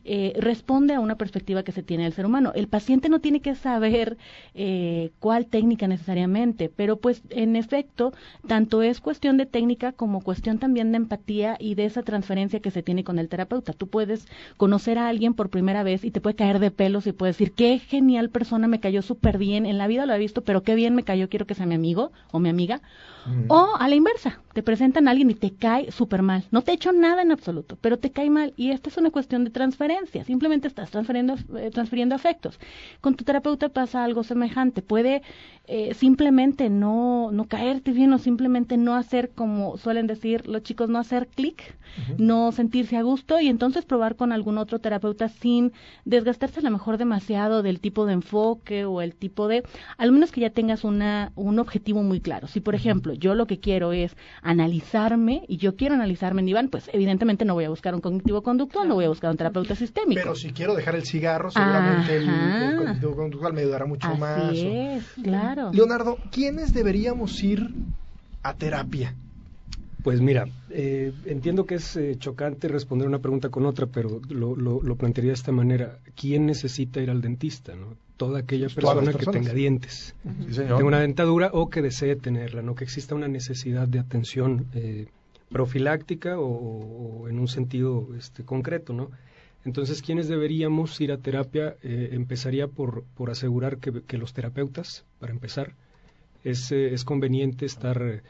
[0.05, 2.51] eh, responde a una perspectiva que se tiene del ser humano.
[2.55, 4.17] El paciente no tiene que saber
[4.55, 8.11] eh, cuál técnica necesariamente, pero pues en efecto,
[8.47, 12.71] tanto es cuestión de técnica como cuestión también de empatía y de esa transferencia que
[12.71, 13.73] se tiene con el terapeuta.
[13.73, 17.11] Tú puedes conocer a alguien por primera vez y te puede caer de pelos y
[17.11, 20.43] puedes decir, qué genial persona, me cayó súper bien, en la vida lo he visto,
[20.43, 22.81] pero qué bien me cayó, quiero que sea mi amigo o mi amiga.
[23.47, 26.45] O a la inversa, te presentan a alguien y te cae súper mal.
[26.51, 28.53] No te ha hecho nada en absoluto, pero te cae mal.
[28.55, 30.23] Y esta es una cuestión de transferencia.
[30.23, 32.59] Simplemente estás transfiriendo, eh, transfiriendo afectos.
[33.01, 34.81] Con tu terapeuta pasa algo semejante.
[34.81, 35.23] Puede
[35.65, 40.89] eh, simplemente no, no caerte bien o simplemente no hacer, como suelen decir los chicos,
[40.89, 41.75] no hacer clic,
[42.17, 45.71] no sentirse a gusto y entonces probar con algún otro terapeuta sin
[46.05, 49.63] desgastarse a lo mejor demasiado del tipo de enfoque o el tipo de,
[49.97, 52.47] al menos que ya tengas una, un objetivo muy claro.
[52.47, 56.69] Si, por ejemplo, yo lo que quiero es analizarme y yo quiero analizarme en Iván,
[56.69, 59.75] pues evidentemente no voy a buscar un cognitivo conductual, no voy a buscar un terapeuta
[59.75, 60.21] sistémico.
[60.21, 64.53] Pero si quiero dejar el cigarro, seguramente el, cognitivo conductual me ayudará mucho Así más.
[64.53, 65.71] Es, claro.
[65.73, 67.69] Leonardo, ¿quiénes deberíamos ir
[68.43, 69.15] a terapia?
[70.03, 74.55] Pues mira, eh, entiendo que es eh, chocante responder una pregunta con otra, pero lo,
[74.55, 75.99] lo, plantearía de esta manera.
[76.15, 77.73] ¿Quién necesita ir al dentista?
[77.73, 77.95] ¿no?
[78.17, 80.15] Toda aquella persona que tenga dientes,
[80.47, 84.67] que tenga una dentadura o que desee tenerla, no que exista una necesidad de atención
[84.73, 85.07] eh,
[85.49, 88.93] profiláctica o, en un sentido este, concreto.
[88.93, 89.09] ¿no?
[89.65, 91.75] Entonces, ¿quiénes deberíamos ir a terapia?
[91.81, 95.73] empezaría por, por asegurar que, que, los terapeutas, para empezar,
[96.43, 98.21] es, es conveniente estar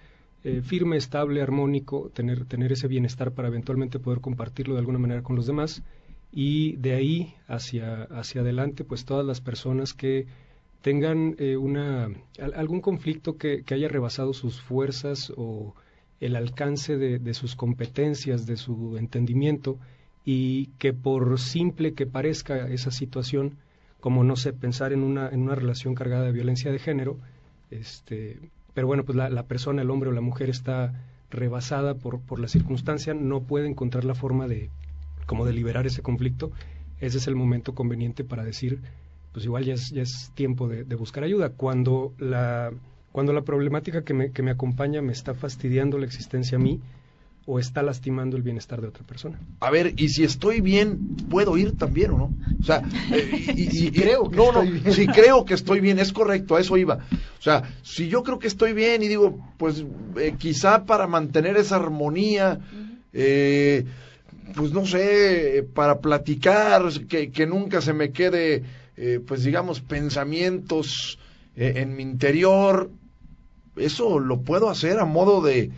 [0.46, 5.24] eh, firme, estable, armónico, tener, tener ese bienestar para eventualmente poder compartirlo de alguna manera
[5.24, 5.84] con los demás
[6.36, 10.26] y de ahí hacia, hacia adelante, pues todas las personas que
[10.82, 12.10] tengan eh, una,
[12.56, 15.76] algún conflicto que, haya rebasado sus fuerzas o
[16.20, 19.78] el alcance de, de, sus competencias, de su entendimiento,
[20.26, 23.58] y que por simple que parezca esa situación,
[24.00, 27.20] como no sé, pensar en una, en una relación cargada de violencia de género,
[27.70, 28.40] este,
[28.74, 30.94] pero bueno, pues la, persona, el hombre o la mujer está
[31.30, 34.72] rebasada por, por la circunstancia, no puede encontrar la forma de
[35.26, 36.52] como de liberar ese conflicto,
[37.00, 38.80] ese es el momento conveniente para decir,
[39.32, 41.50] pues igual ya es, ya es tiempo de, de buscar ayuda.
[41.50, 42.72] Cuando la,
[43.12, 46.80] cuando la problemática que me, que me acompaña me está fastidiando la existencia a mí,
[47.46, 49.40] o está lastimando el bienestar de otra persona.
[49.60, 52.34] A ver, y si estoy bien, ¿puedo ir también o no?
[52.62, 52.82] O sea,
[53.12, 56.78] eh, y, creo que no, no, si creo que estoy bien, es correcto, a eso
[56.78, 57.00] iba.
[57.40, 59.84] O sea, si yo creo que estoy bien y digo, pues
[60.18, 62.60] eh, quizá para mantener esa armonía,
[63.12, 63.86] eh,
[64.56, 68.64] pues no sé, para platicar, que, que nunca se me quede,
[69.26, 71.20] pues digamos, pensamientos
[71.56, 72.90] en mi interior,
[73.76, 75.72] eso lo puedo hacer a modo de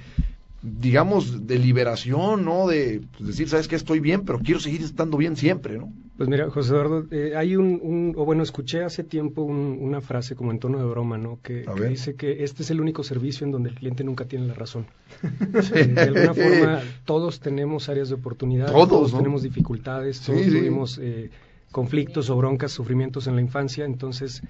[0.65, 2.67] digamos, de liberación, ¿no?
[2.67, 5.93] De pues, decir, sabes que estoy bien, pero quiero seguir estando bien siempre, ¿no?
[6.17, 10.51] Pues mira, José Eduardo, eh, hay un, o bueno, escuché hace tiempo una frase como
[10.51, 11.39] en tono de broma, ¿no?
[11.43, 14.53] Que, dice que este es el único servicio en donde el cliente nunca tiene la
[14.53, 14.86] razón.
[15.74, 21.30] De alguna forma, todos tenemos áreas de oportunidad, todos, tenemos dificultades, todos tuvimos eh,
[21.72, 24.41] conflictos o broncas, sufrimientos en la infancia, entonces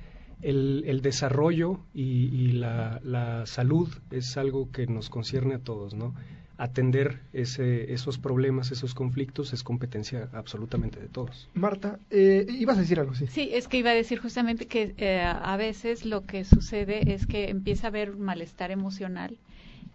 [0.42, 6.14] el, desarrollo y, la, salud es algo que nos concierne a todos, ¿no?
[6.58, 11.50] Atender ese, esos problemas, esos conflictos es competencia absolutamente de todos.
[11.54, 13.28] Marta, eh, ibas a decir algo, sí.
[13.28, 17.28] Sí, es que iba a decir justamente que eh, a veces lo que sucede es
[17.28, 19.38] que empieza a haber malestar emocional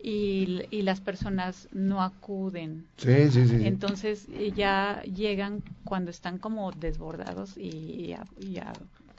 [0.03, 2.87] y, las personas no acuden.
[2.97, 3.67] Sí, sí, sí.
[3.67, 8.73] Entonces ya llegan cuando están como desbordados y ya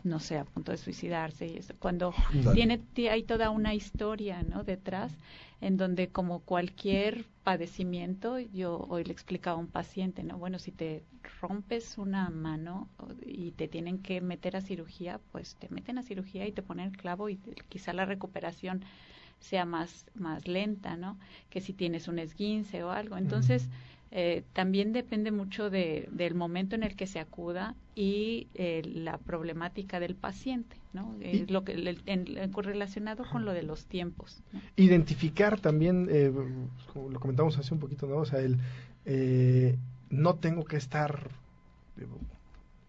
[0.04, 1.74] no sé, a punto de suicidarse y eso.
[1.80, 2.14] Cuando
[2.54, 4.64] tiene hay toda una historia, ¿no?
[4.64, 5.14] detrás
[5.62, 10.38] en donde como cualquier padecimiento, yo hoy le explicaba a un paciente, ¿no?
[10.38, 11.04] Bueno, si te
[11.40, 12.88] rompes una mano
[13.24, 16.90] y te tienen que meter a cirugía, pues te meten a cirugía y te ponen
[16.90, 17.38] el clavo y
[17.70, 18.84] quizá la recuperación
[19.40, 21.18] sea más más lenta, ¿no?
[21.50, 23.18] Que si tienes un esguince o algo.
[23.18, 23.70] Entonces,
[24.14, 29.18] eh, también depende mucho de, del momento en el que se acuda y eh, la
[29.18, 31.16] problemática del paciente, ¿no?
[31.22, 31.74] Es lo que
[32.62, 34.44] relacionado con lo de los tiempos.
[34.76, 36.30] Identificar también, eh,
[36.92, 38.18] como lo comentamos hace un poquito, ¿no?
[38.18, 38.58] O sea, el
[40.10, 41.30] no tengo que estar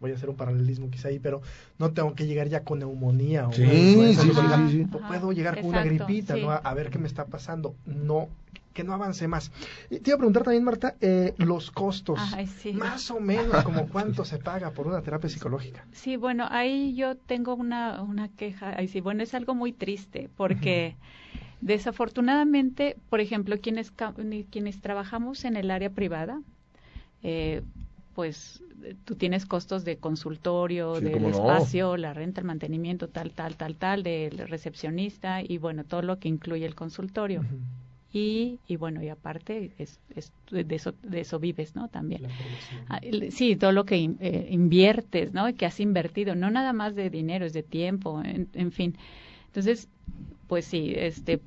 [0.00, 1.40] voy a hacer un paralelismo quizá ahí, pero
[1.78, 4.32] no tengo que llegar ya con neumonía o sí, sí,
[4.70, 6.50] sí, puedo llegar con una gripita, ¿no?
[6.50, 7.76] A, ver qué me está pasando.
[7.86, 8.28] No,
[8.72, 9.50] que no avance más.
[9.88, 12.18] Te iba a preguntar también, Marta, eh, los costos.
[12.74, 15.86] Más o menos, como cuánto se paga por una terapia psicológica.
[15.92, 18.76] Sí, bueno, ahí yo tengo una, una queja.
[18.76, 20.96] Ahí sí, bueno, es algo muy triste porque
[21.60, 23.92] desafortunadamente, por ejemplo, quienes,
[24.50, 26.40] quienes trabajamos en el área privada,
[27.22, 27.62] eh,
[28.14, 28.62] pues
[29.04, 34.02] tú tienes costos de consultorio, del espacio, la renta, el mantenimiento, tal, tal, tal, tal,
[34.02, 37.42] del recepcionista y bueno, todo lo que incluye el consultorio
[38.12, 39.98] y, y bueno, y aparte es,
[40.50, 41.88] de, eso, de eso vives, ¿no?
[41.88, 42.26] También.
[42.88, 43.00] Ah,
[43.30, 45.52] sí, todo lo que eh, inviertes, ¿no?
[45.54, 48.98] Que has invertido, no nada más de dinero, es de tiempo, en, fin.
[49.46, 49.88] Entonces,
[50.46, 51.40] pues sí, este,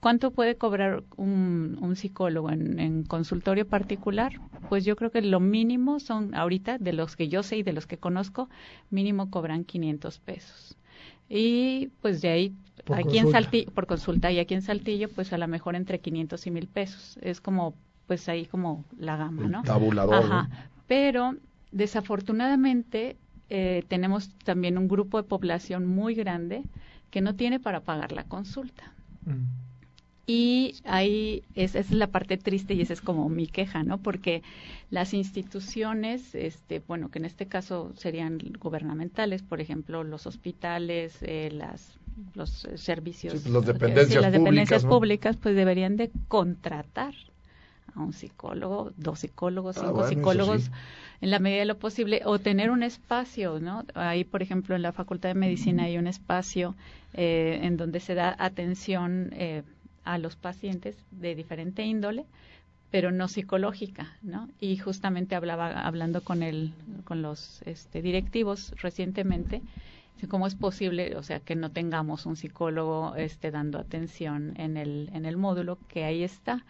[0.00, 4.32] ¿cuánto puede cobrar un, un psicólogo en, en, consultorio particular?
[4.68, 7.72] Pues yo creo que lo mínimo son, ahorita, de los que yo sé y de
[7.72, 8.50] los que conozco,
[8.90, 10.76] mínimo cobran 500 pesos.
[11.28, 12.56] Y pues de ahí,
[12.92, 16.46] aquí en Saltillo, por consulta, y aquí en Saltillo, pues a lo mejor entre 500
[16.46, 17.18] y 1000 pesos.
[17.22, 17.74] Es como,
[18.06, 19.62] pues ahí como la gama, ¿no?
[19.62, 20.14] tabulador.
[20.14, 20.48] Ajá.
[20.86, 21.34] Pero
[21.72, 23.16] desafortunadamente
[23.50, 26.62] eh, tenemos también un grupo de población muy grande
[27.10, 28.92] que no tiene para pagar la consulta.
[29.24, 29.44] Mm.
[30.26, 33.98] Y ahí esa es la parte triste y esa es como mi queja, ¿no?
[33.98, 34.42] Porque
[34.90, 41.50] las instituciones, este, bueno, que en este caso serían gubernamentales, por ejemplo, los hospitales, eh,
[41.52, 41.98] las
[42.34, 47.14] los servicios, sí, las dependencias, las dependencias públicas, pues deberían de contratar
[47.94, 50.70] a un psicólogo, dos psicólogos, ah, cinco psicólogos,
[51.20, 53.84] en la medida de lo posible, o tener un espacio, ¿no?
[53.94, 56.74] Ahí, por ejemplo, en la Facultad de Medicina hay un espacio
[57.14, 59.62] eh, en donde se da atención eh,
[60.04, 62.24] a los pacientes de diferente índole,
[62.90, 64.48] pero no psicológica, ¿no?
[64.60, 66.72] Y justamente hablaba hablando con el
[67.04, 69.62] con los este, directivos recientemente
[70.28, 75.10] cómo es posible, o sea, que no tengamos un psicólogo este dando atención en el
[75.12, 76.64] en el módulo que ahí está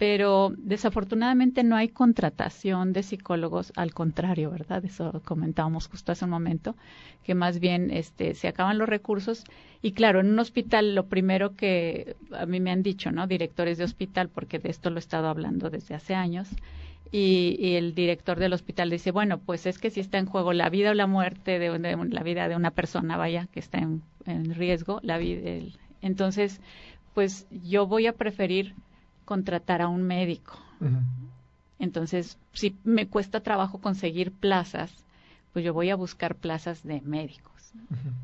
[0.00, 4.82] pero desafortunadamente no hay contratación de psicólogos, al contrario, ¿verdad?
[4.82, 6.74] Eso comentábamos justo hace un momento,
[7.22, 9.44] que más bien este, se acaban los recursos
[9.82, 13.26] y claro, en un hospital lo primero que a mí me han dicho, ¿no?
[13.26, 16.48] Directores de hospital, porque de esto lo he estado hablando desde hace años,
[17.12, 20.70] y, el director del hospital dice, bueno, pues es que si está en juego la
[20.70, 24.98] vida o la muerte de, la vida de una persona, vaya, que está en, riesgo,
[25.02, 25.42] la vida,
[26.00, 26.62] entonces,
[27.12, 28.74] pues yo voy a preferir
[29.30, 30.58] contratar a un médico.
[31.78, 34.90] Entonces, si me cuesta trabajo conseguir plazas,
[35.52, 37.72] pues yo voy a buscar plazas de médicos,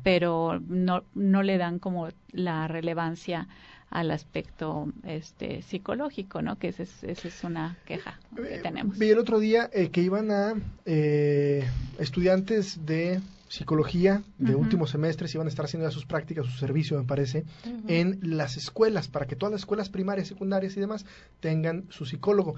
[0.03, 3.47] pero no, no le dan como la relevancia
[3.89, 6.57] al aspecto este psicológico, ¿no?
[6.59, 8.97] Que esa es, es una queja que eh, tenemos.
[8.97, 10.55] Vi el otro día eh, que iban a
[10.85, 11.65] eh,
[11.99, 16.97] estudiantes de psicología de últimos semestres iban a estar haciendo ya sus prácticas, su servicio,
[16.97, 17.45] me parece,
[17.87, 21.05] en las escuelas, para que todas las escuelas primarias, secundarias y demás
[21.39, 22.55] tengan su psicólogo.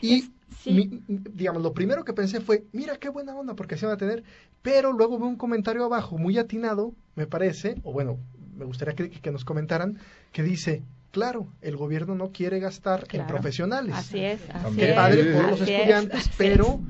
[0.00, 0.30] Y,
[0.64, 4.24] digamos, lo primero que pensé fue, mira qué buena onda, porque se van a tener,
[4.62, 8.18] pero luego veo un comentario abajo muy atinado, me parece, o bueno,
[8.56, 9.98] me gustaría que, que nos comentaran,
[10.32, 13.94] que dice, claro, el gobierno no quiere gastar en profesionales.
[13.94, 16.80] Así es, así Qué padre por los estudiantes, pero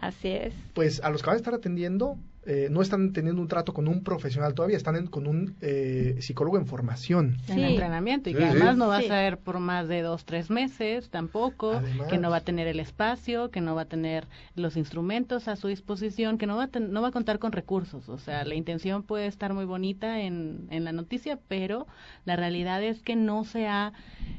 [0.00, 0.54] Así es.
[0.74, 2.18] Pues a los que van a estar atendiendo
[2.50, 6.56] eh, no están teniendo un trato con un profesional todavía, están con un eh, psicólogo
[6.56, 7.36] en formación.
[7.46, 11.10] En entrenamiento y que además no va a ser por más de dos, tres meses
[11.10, 11.78] tampoco,
[12.08, 15.56] que no va a tener el espacio, que no va a tener los instrumentos a
[15.56, 18.08] su disposición, que no va a, no va a contar con recursos.
[18.08, 21.86] O sea, la intención puede estar muy bonita en, en la noticia, pero
[22.24, 23.92] la realidad es que no se ha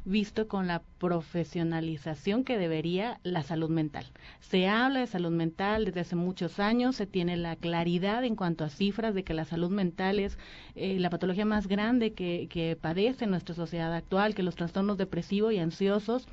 [0.04, 4.08] visto con la profesionalización que debería la salud mental.
[4.40, 8.64] Se habla de salud mental desde hace muchos años, se tiene la claridad en cuanto
[8.64, 10.38] a cifras de que la salud mental es
[10.76, 15.54] eh, la patología más grande que, que, padece nuestra sociedad actual, que los trastornos depresivos
[15.54, 16.28] y ansiosos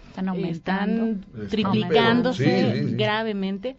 [0.49, 3.77] están, triplicándose gravemente,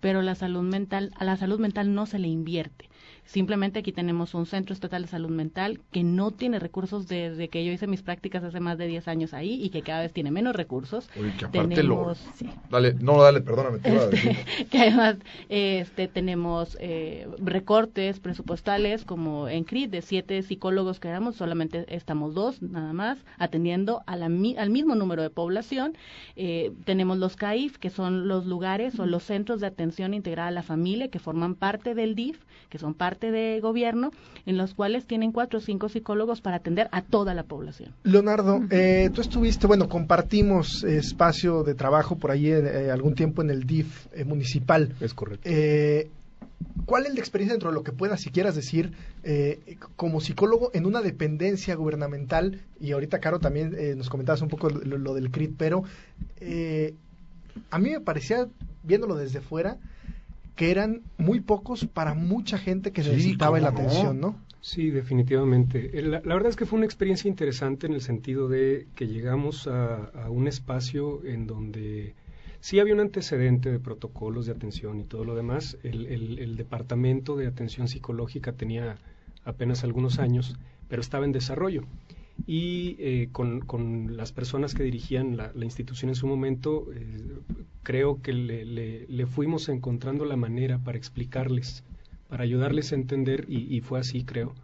[0.00, 2.88] pero la salud mental, a la salud mental no se le invierte.
[3.24, 7.64] Simplemente aquí tenemos un centro estatal de salud mental que no tiene recursos desde que
[7.64, 10.30] yo hice mis prácticas hace más de 10 años ahí y que cada vez tiene
[10.30, 11.08] menos recursos.
[11.38, 12.14] que aparte lo...
[12.70, 13.78] Dale, no, dale, perdóname.
[13.82, 15.16] Este, que además
[15.48, 22.34] este, tenemos eh, recortes presupuestales como en CRIT de siete psicólogos que éramos, solamente estamos
[22.34, 25.96] dos nada más atendiendo a la, al mismo número de población.
[26.36, 30.52] Eh, tenemos los CAIF, que son los lugares o los centros de atención integrada a
[30.52, 34.10] la familia que forman parte del DIF, que son parte de gobierno,
[34.46, 37.92] en los cuales tienen cuatro o cinco psicólogos para atender a toda la población.
[38.04, 43.50] Leonardo, eh, tú estuviste, bueno, compartimos espacio de trabajo por ahí eh, algún tiempo en
[43.50, 44.94] el DIF eh, municipal.
[45.00, 45.48] Es correcto.
[46.86, 48.92] ¿Cuál es la experiencia dentro de lo que puedas, si quieras decir,
[49.96, 52.60] como psicólogo en una dependencia gubernamental?
[52.80, 55.82] Y ahorita, Caro, también nos comentabas un poco lo, lo del CRIT, pero
[57.70, 58.46] a mí me parecía,
[58.84, 59.78] viéndolo desde fuera,
[60.56, 64.36] que eran muy pocos para mucha gente que necesitaba la atención, ¿no?
[64.60, 65.90] Sí, definitivamente.
[66.02, 70.10] La, verdad es que fue una experiencia interesante en el sentido de que llegamos a,
[70.30, 72.14] un espacio en donde
[72.60, 75.78] sí había un antecedente de protocolos de atención y todo lo demás.
[75.82, 78.96] el departamento de atención psicológica tenía
[79.44, 80.56] apenas algunos años,
[80.88, 81.82] pero estaba en desarrollo
[82.46, 87.38] y eh, con, con, las personas que dirigían la, institución en su momento, eh,
[87.82, 91.84] creo que le, le, fuimos encontrando la manera para explicarles,
[92.28, 94.54] para ayudarles a entender, y, fue así, creo,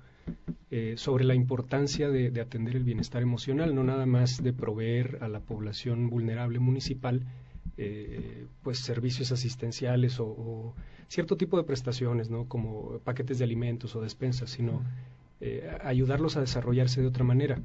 [0.71, 5.29] eh, sobre la importancia de, atender el bienestar emocional, no nada más de proveer a
[5.29, 7.23] la población vulnerable municipal
[8.65, 10.75] pues servicios asistenciales o,
[11.09, 12.47] cierto tipo de prestaciones, ¿no?
[12.47, 14.83] como paquetes de alimentos o despensas, sino
[15.41, 17.61] eh, ayudarlos a desarrollarse de otra manera.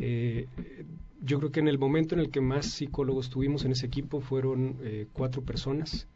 [0.00, 0.48] Eh,
[1.22, 4.20] yo creo que en el momento en el que más psicólogos tuvimos en ese equipo
[4.20, 6.06] fueron eh, cuatro personas.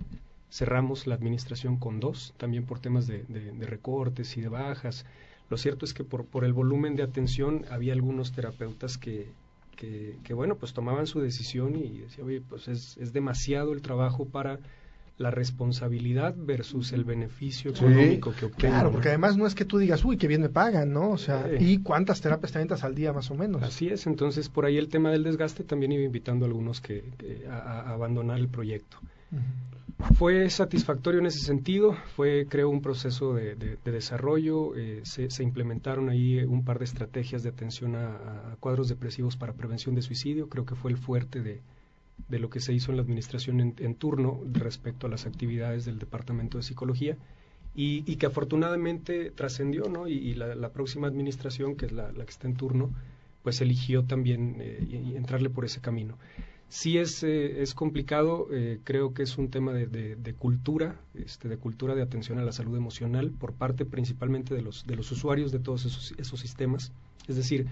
[0.51, 3.24] Cerramos la administración con dos, también por temas de,
[3.61, 5.05] recortes y de bajas.
[5.51, 9.28] Lo cierto es que por, por, el volumen de atención había algunos terapeutas que,
[9.76, 14.26] que, bueno, pues tomaban su decisión y decían, oye, pues es, es demasiado el trabajo
[14.26, 14.59] para
[15.18, 18.72] la responsabilidad versus el beneficio económico que obtengo.
[18.72, 21.10] Claro, porque además no es que tú digas, uy, qué bien me pagan, ¿no?
[21.10, 23.62] O sea, ¿y cuántas terapias te al día más o menos?
[23.62, 27.04] Así es, entonces por ahí el tema del desgaste también iba invitando a algunos que,
[27.50, 28.98] a, abandonar el proyecto.
[30.14, 36.38] Fue satisfactorio en ese sentido, fue creo un proceso de, desarrollo, eh, se, implementaron ahí
[36.44, 40.76] un par de estrategias de atención a cuadros depresivos para prevención de suicidio, creo que
[40.76, 41.60] fue el fuerte de,
[42.29, 45.99] de lo que se hizo en la administración en, turno respecto a las actividades del
[45.99, 47.16] Departamento de Psicología
[47.74, 50.09] y, que afortunadamente trascendió, ¿no?
[50.09, 52.91] Y, la, próxima administración, que es la, que está en turno,
[53.43, 56.18] pues eligió también eh, entrarle por ese camino.
[56.68, 61.49] Sí es, eh, es complicado, eh, creo que es un tema de, de, cultura, este,
[61.49, 65.11] de cultura de atención a la salud emocional por parte principalmente de los, de los
[65.11, 66.93] usuarios de todos esos, esos sistemas.
[67.26, 67.68] Es decir,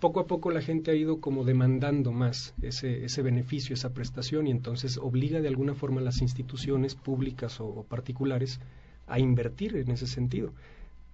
[0.00, 4.46] poco a poco la gente ha ido como demandando más ese, ese beneficio, esa prestación,
[4.46, 8.60] y entonces obliga de alguna forma a las instituciones públicas o, particulares
[9.06, 10.52] a invertir en ese sentido.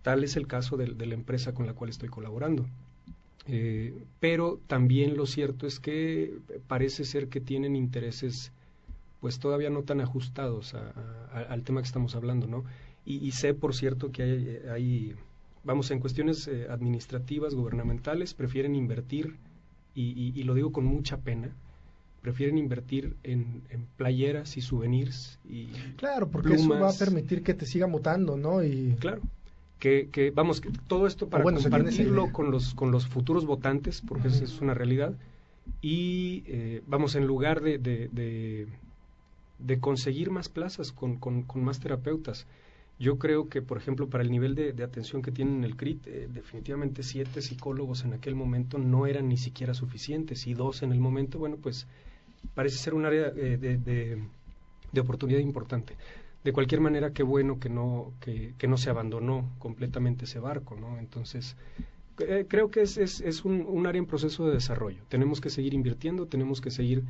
[0.03, 2.67] Tal es el caso de, la empresa con la cual estoy colaborando.
[3.49, 8.53] Eh, pero también lo cierto es que parece ser que tienen intereses
[9.21, 12.65] pues todavía no tan ajustados al tema que estamos hablando, ¿no?
[13.05, 15.15] Y, sé, por cierto, que hay
[15.67, 19.37] vamos, en cuestiones eh, administrativas, gubernamentales, prefieren invertir,
[19.95, 21.51] y, lo digo con mucha pena,
[22.21, 23.63] prefieren invertir en,
[23.97, 28.63] playeras y souvenirs y claro porque eso va a permitir que te siga mutando no
[28.63, 29.23] y claro
[29.79, 34.29] que, que vamos que todo esto para compartirlo con los con los futuros votantes porque
[34.29, 35.15] eso es una realidad
[35.81, 38.69] y eh, vamos en lugar de, de,
[39.59, 42.47] de, conseguir más plazas con, con, con más terapeutas
[42.99, 46.07] Yo creo que, por ejemplo, para el nivel de, atención que tienen en el CRIT,
[46.07, 50.93] eh, definitivamente siete psicólogos en aquel momento no eran ni siquiera suficientes y dos en
[50.93, 51.87] el momento, bueno, pues
[52.55, 55.95] parece ser un área eh, de, de, oportunidad importante.
[56.43, 60.99] De cualquier manera, qué bueno que no, que, no se abandonó completamente ese barco, ¿no?
[60.99, 61.55] Entonces,
[62.21, 65.03] eh, creo que es, es, es un, un, área en proceso de desarrollo.
[65.11, 67.05] Tenemos que seguir invirtiendo, tenemos que seguir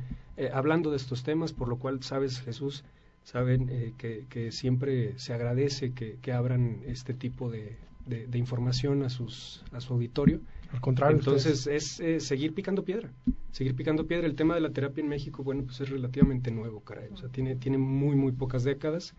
[0.51, 2.83] hablando de estos temas, por lo cual, sabes, Jesús,
[3.27, 3.93] saben eh,
[4.29, 7.75] que, siempre se agradece que, abran este tipo de,
[8.05, 10.39] de, información a, sus, a su auditorio.
[10.71, 11.17] Al contrario.
[11.17, 13.11] Entonces es eh, seguir picando piedra,
[13.51, 14.27] seguir picando piedra.
[14.27, 17.09] El tema de la terapia en México, bueno, pues es relativamente nuevo, caray.
[17.11, 19.13] O sea, tiene, tiene muy, muy pocas décadas,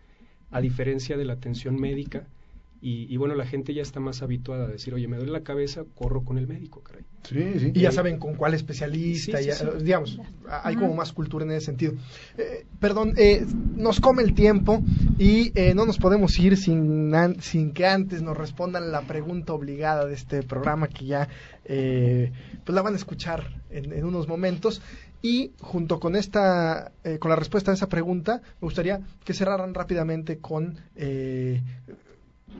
[0.49, 2.27] a diferencia de la atención médica
[2.81, 5.83] y, bueno, la gente ya está más habituada a decir, oye, me duele la cabeza,
[5.95, 7.03] corro con el médico, caray.
[7.23, 7.71] Sí, sí.
[7.75, 10.17] Y ya saben con cuál especialista, ya, digamos,
[10.47, 11.93] hay como más cultura en ese sentido.
[12.37, 14.81] Eh, perdón, eh, nos come el tiempo
[15.17, 17.11] y eh, no nos podemos ir sin,
[17.41, 21.27] sin que antes nos respondan la pregunta obligada de este programa que ya
[21.65, 24.81] pues la van a escuchar en, en unos momentos.
[25.21, 30.37] Y junto con esta, con la respuesta a esa pregunta, me gustaría que cerraran rápidamente
[30.37, 30.79] con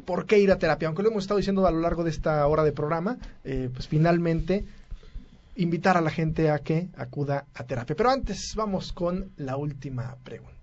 [0.05, 0.87] por qué ir a terapia.
[0.87, 3.87] Aunque lo hemos estado diciendo a lo largo de esta hora de programa, eh, pues
[3.87, 4.65] finalmente
[5.55, 7.95] invitar a la gente a que acuda a terapia.
[7.95, 10.59] Pero antes vamos con la última pregunta.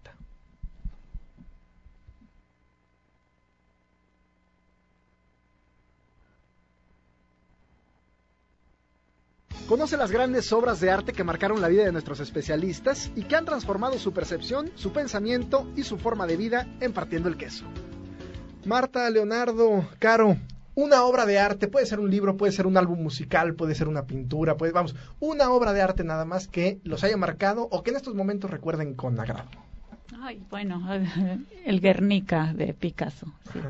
[9.69, 13.35] Conoce las grandes obras de arte que marcaron la vida de nuestros especialistas y que
[13.35, 17.65] han transformado su percepción, su pensamiento y su forma de vida en partiendo el queso.
[18.67, 20.37] Marta, Leonardo, Caro,
[20.75, 23.87] una obra de arte, puede ser un libro, puede ser un álbum musical, puede ser
[23.87, 27.85] una pintura, puede, vamos, una obra de arte nada más que los haya marcado o
[27.85, 29.49] que en estos momentos recuerden con agrado.
[30.21, 30.83] Ay, bueno,
[31.65, 33.61] el Guernica de Picasso, sí,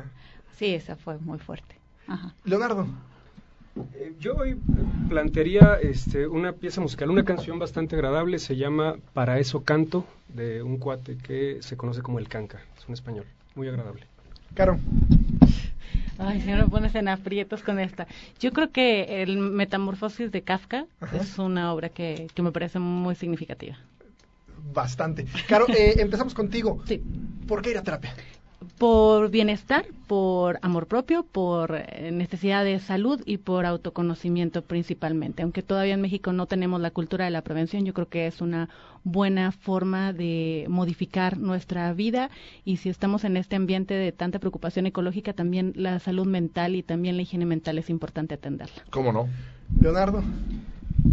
[0.57, 1.75] sí esa fue muy fuerte.
[2.43, 2.87] Leonardo.
[3.93, 4.59] Eh, yo hoy
[5.09, 10.63] plantearía este, una pieza musical, una canción bastante agradable, se llama Para eso canto, de
[10.63, 14.07] un cuate que se conoce como El Canca, es un español, muy agradable.
[14.57, 14.79] Caro.
[16.17, 18.07] Ay, si no me pones en aprietos con esta.
[18.39, 23.13] Yo creo que el Metamorfosis de Kafka es una obra que, que me parece muy
[23.13, 23.77] significativa.
[24.73, 25.27] Bastante.
[25.47, 26.81] Caro, eh, empezamos contigo.
[26.87, 27.03] Sí.
[27.47, 28.15] ¿Por qué ir a terapia?
[28.77, 35.41] Por bienestar, por amor propio, por eh, necesidad de salud y por autoconocimiento principalmente.
[35.41, 38.39] Aunque todavía en México no tenemos la cultura de la prevención, yo creo que es
[38.39, 38.69] una
[39.03, 42.29] buena forma de modificar nuestra vida
[42.65, 46.83] y si estamos en este ambiente de tanta preocupación ecológica, también la salud mental y
[46.83, 48.83] también la higiene mental es importante atenderla.
[48.91, 49.27] ¿Cómo no?
[49.81, 50.23] Leonardo.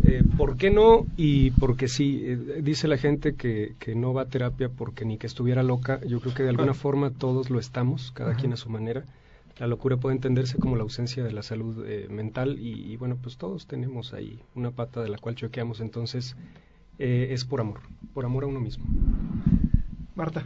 [0.03, 1.07] Eh, ¿Por qué no?
[1.16, 5.18] Y porque sí, eh, dice la gente que, que, no va a terapia porque ni
[5.18, 6.01] que estuviera loca.
[6.07, 9.05] Yo creo que de alguna forma todos lo estamos, cada quien a su manera.
[9.59, 13.37] La locura puede entenderse como la ausencia de la salud eh, mental y, bueno, pues
[13.37, 15.80] todos tenemos ahí una pata de la cual choqueamos.
[15.80, 16.37] Entonces,
[16.99, 17.80] es por amor,
[18.12, 18.85] por amor a uno mismo.
[20.14, 20.45] Marta.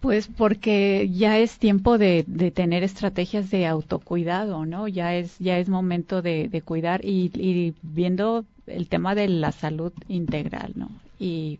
[0.00, 4.88] Pues porque ya es tiempo de, de, tener estrategias de autocuidado, ¿no?
[4.88, 9.52] Ya es ya es momento de, de cuidar y, y, viendo el tema de la
[9.52, 10.90] salud integral, ¿no?
[11.18, 11.58] Y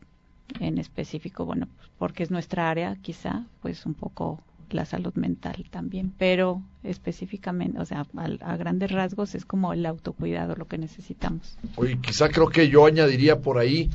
[0.60, 4.40] en específico, bueno, porque es nuestra área, quizá, pues un poco
[4.70, 9.84] la salud mental también, pero específicamente, o sea, a, a, grandes rasgos es como el
[9.84, 11.58] autocuidado lo que necesitamos.
[11.76, 13.90] Oye, quizá creo que yo añadiría por ahí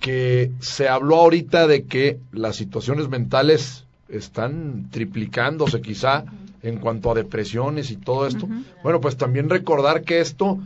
[0.00, 6.24] que se habló ahorita de que las situaciones mentales están triplicándose quizá
[6.62, 8.48] en cuanto a depresiones y todo esto.
[8.82, 10.58] Bueno, pues también recordar que esto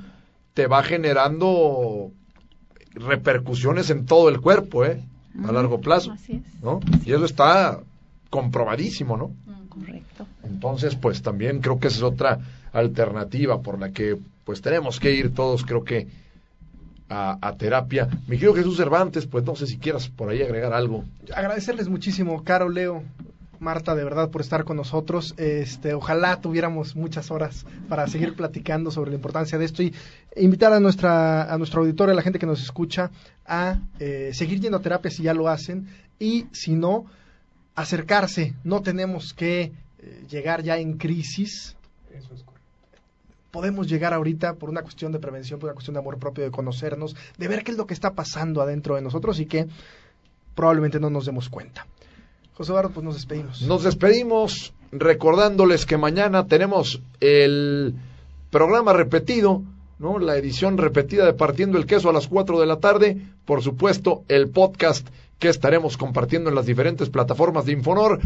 [0.55, 2.11] te va generando
[2.95, 5.03] repercusiones en todo el cuerpo, ¿eh?
[5.47, 6.15] A largo plazo,
[6.63, 6.81] ¿no?
[7.05, 7.81] Y eso está
[8.29, 9.33] comprobadísimo, ¿no?
[9.69, 10.27] Correcto.
[10.45, 12.39] Entonces, pues también creo que esa es otra
[12.73, 16.09] alternativa por la que pues tenemos que ir todos, creo que
[17.09, 18.09] a, terapia.
[18.27, 21.05] Mi querido Jesús Cervantes, pues no sé si quieras por ahí agregar algo.
[21.35, 23.03] Agradecerles muchísimo, Caro, Leo,
[23.63, 25.35] Marta, de verdad, por estar con nosotros.
[25.39, 29.95] Este, ojalá tuviéramos muchas horas para seguir platicando sobre la importancia de esto y
[30.37, 33.11] invitar a nuestra, a nuestro auditorio, a la gente que nos escucha,
[33.47, 35.87] a eh, seguir yendo a terapia si ya lo hacen
[36.19, 37.07] y si no,
[37.75, 38.55] acercarse.
[38.65, 41.77] No tenemos que eh, llegar ya en crisis.
[42.13, 42.45] Eso es
[43.53, 46.51] podemos llegar ahorita por una cuestión de prevención, por una cuestión de amor propio, de
[46.51, 49.69] conocernos, de ver qué es lo que está pasando adentro de nosotros y que
[50.57, 51.87] probablemente no nos demos cuenta.
[52.55, 53.63] José Barro, pues nos despedimos.
[53.63, 57.95] Nos despedimos recordándoles que mañana tenemos el
[58.51, 59.63] programa repetido,
[59.99, 60.19] ¿no?
[60.19, 63.17] La edición repetida de Partiendo el Queso a las 4 de la tarde.
[63.47, 68.21] Por supuesto, el podcast que estaremos compartiendo en las diferentes plataformas de Infonor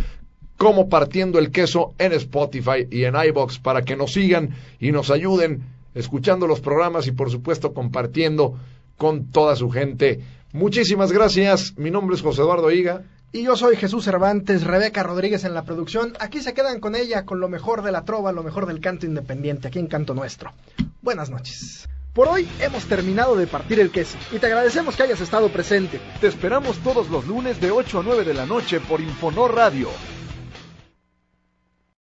[0.57, 4.51] como Partiendo el Queso en Spotify y en iBox para que nos sigan
[4.81, 5.63] y nos ayuden
[5.95, 8.55] escuchando los programas y por supuesto compartiendo
[8.97, 10.21] con toda su gente.
[10.53, 11.75] Muchísimas gracias.
[11.77, 13.05] Mi nombre es José Eduardo Higa.
[13.37, 16.15] Y yo soy Jesús Cervantes, Rebeca Rodríguez en la producción.
[16.21, 19.05] Aquí se quedan con ella, con lo mejor de la trova, lo mejor del canto
[19.05, 20.55] independiente, aquí en Canto Nuestro.
[21.03, 21.87] Buenas noches.
[22.15, 26.01] Por hoy hemos terminado de partir el queso y te agradecemos que hayas estado presente.
[26.19, 29.91] Te esperamos todos los lunes de 8 a 9 de la noche por Infonor Radio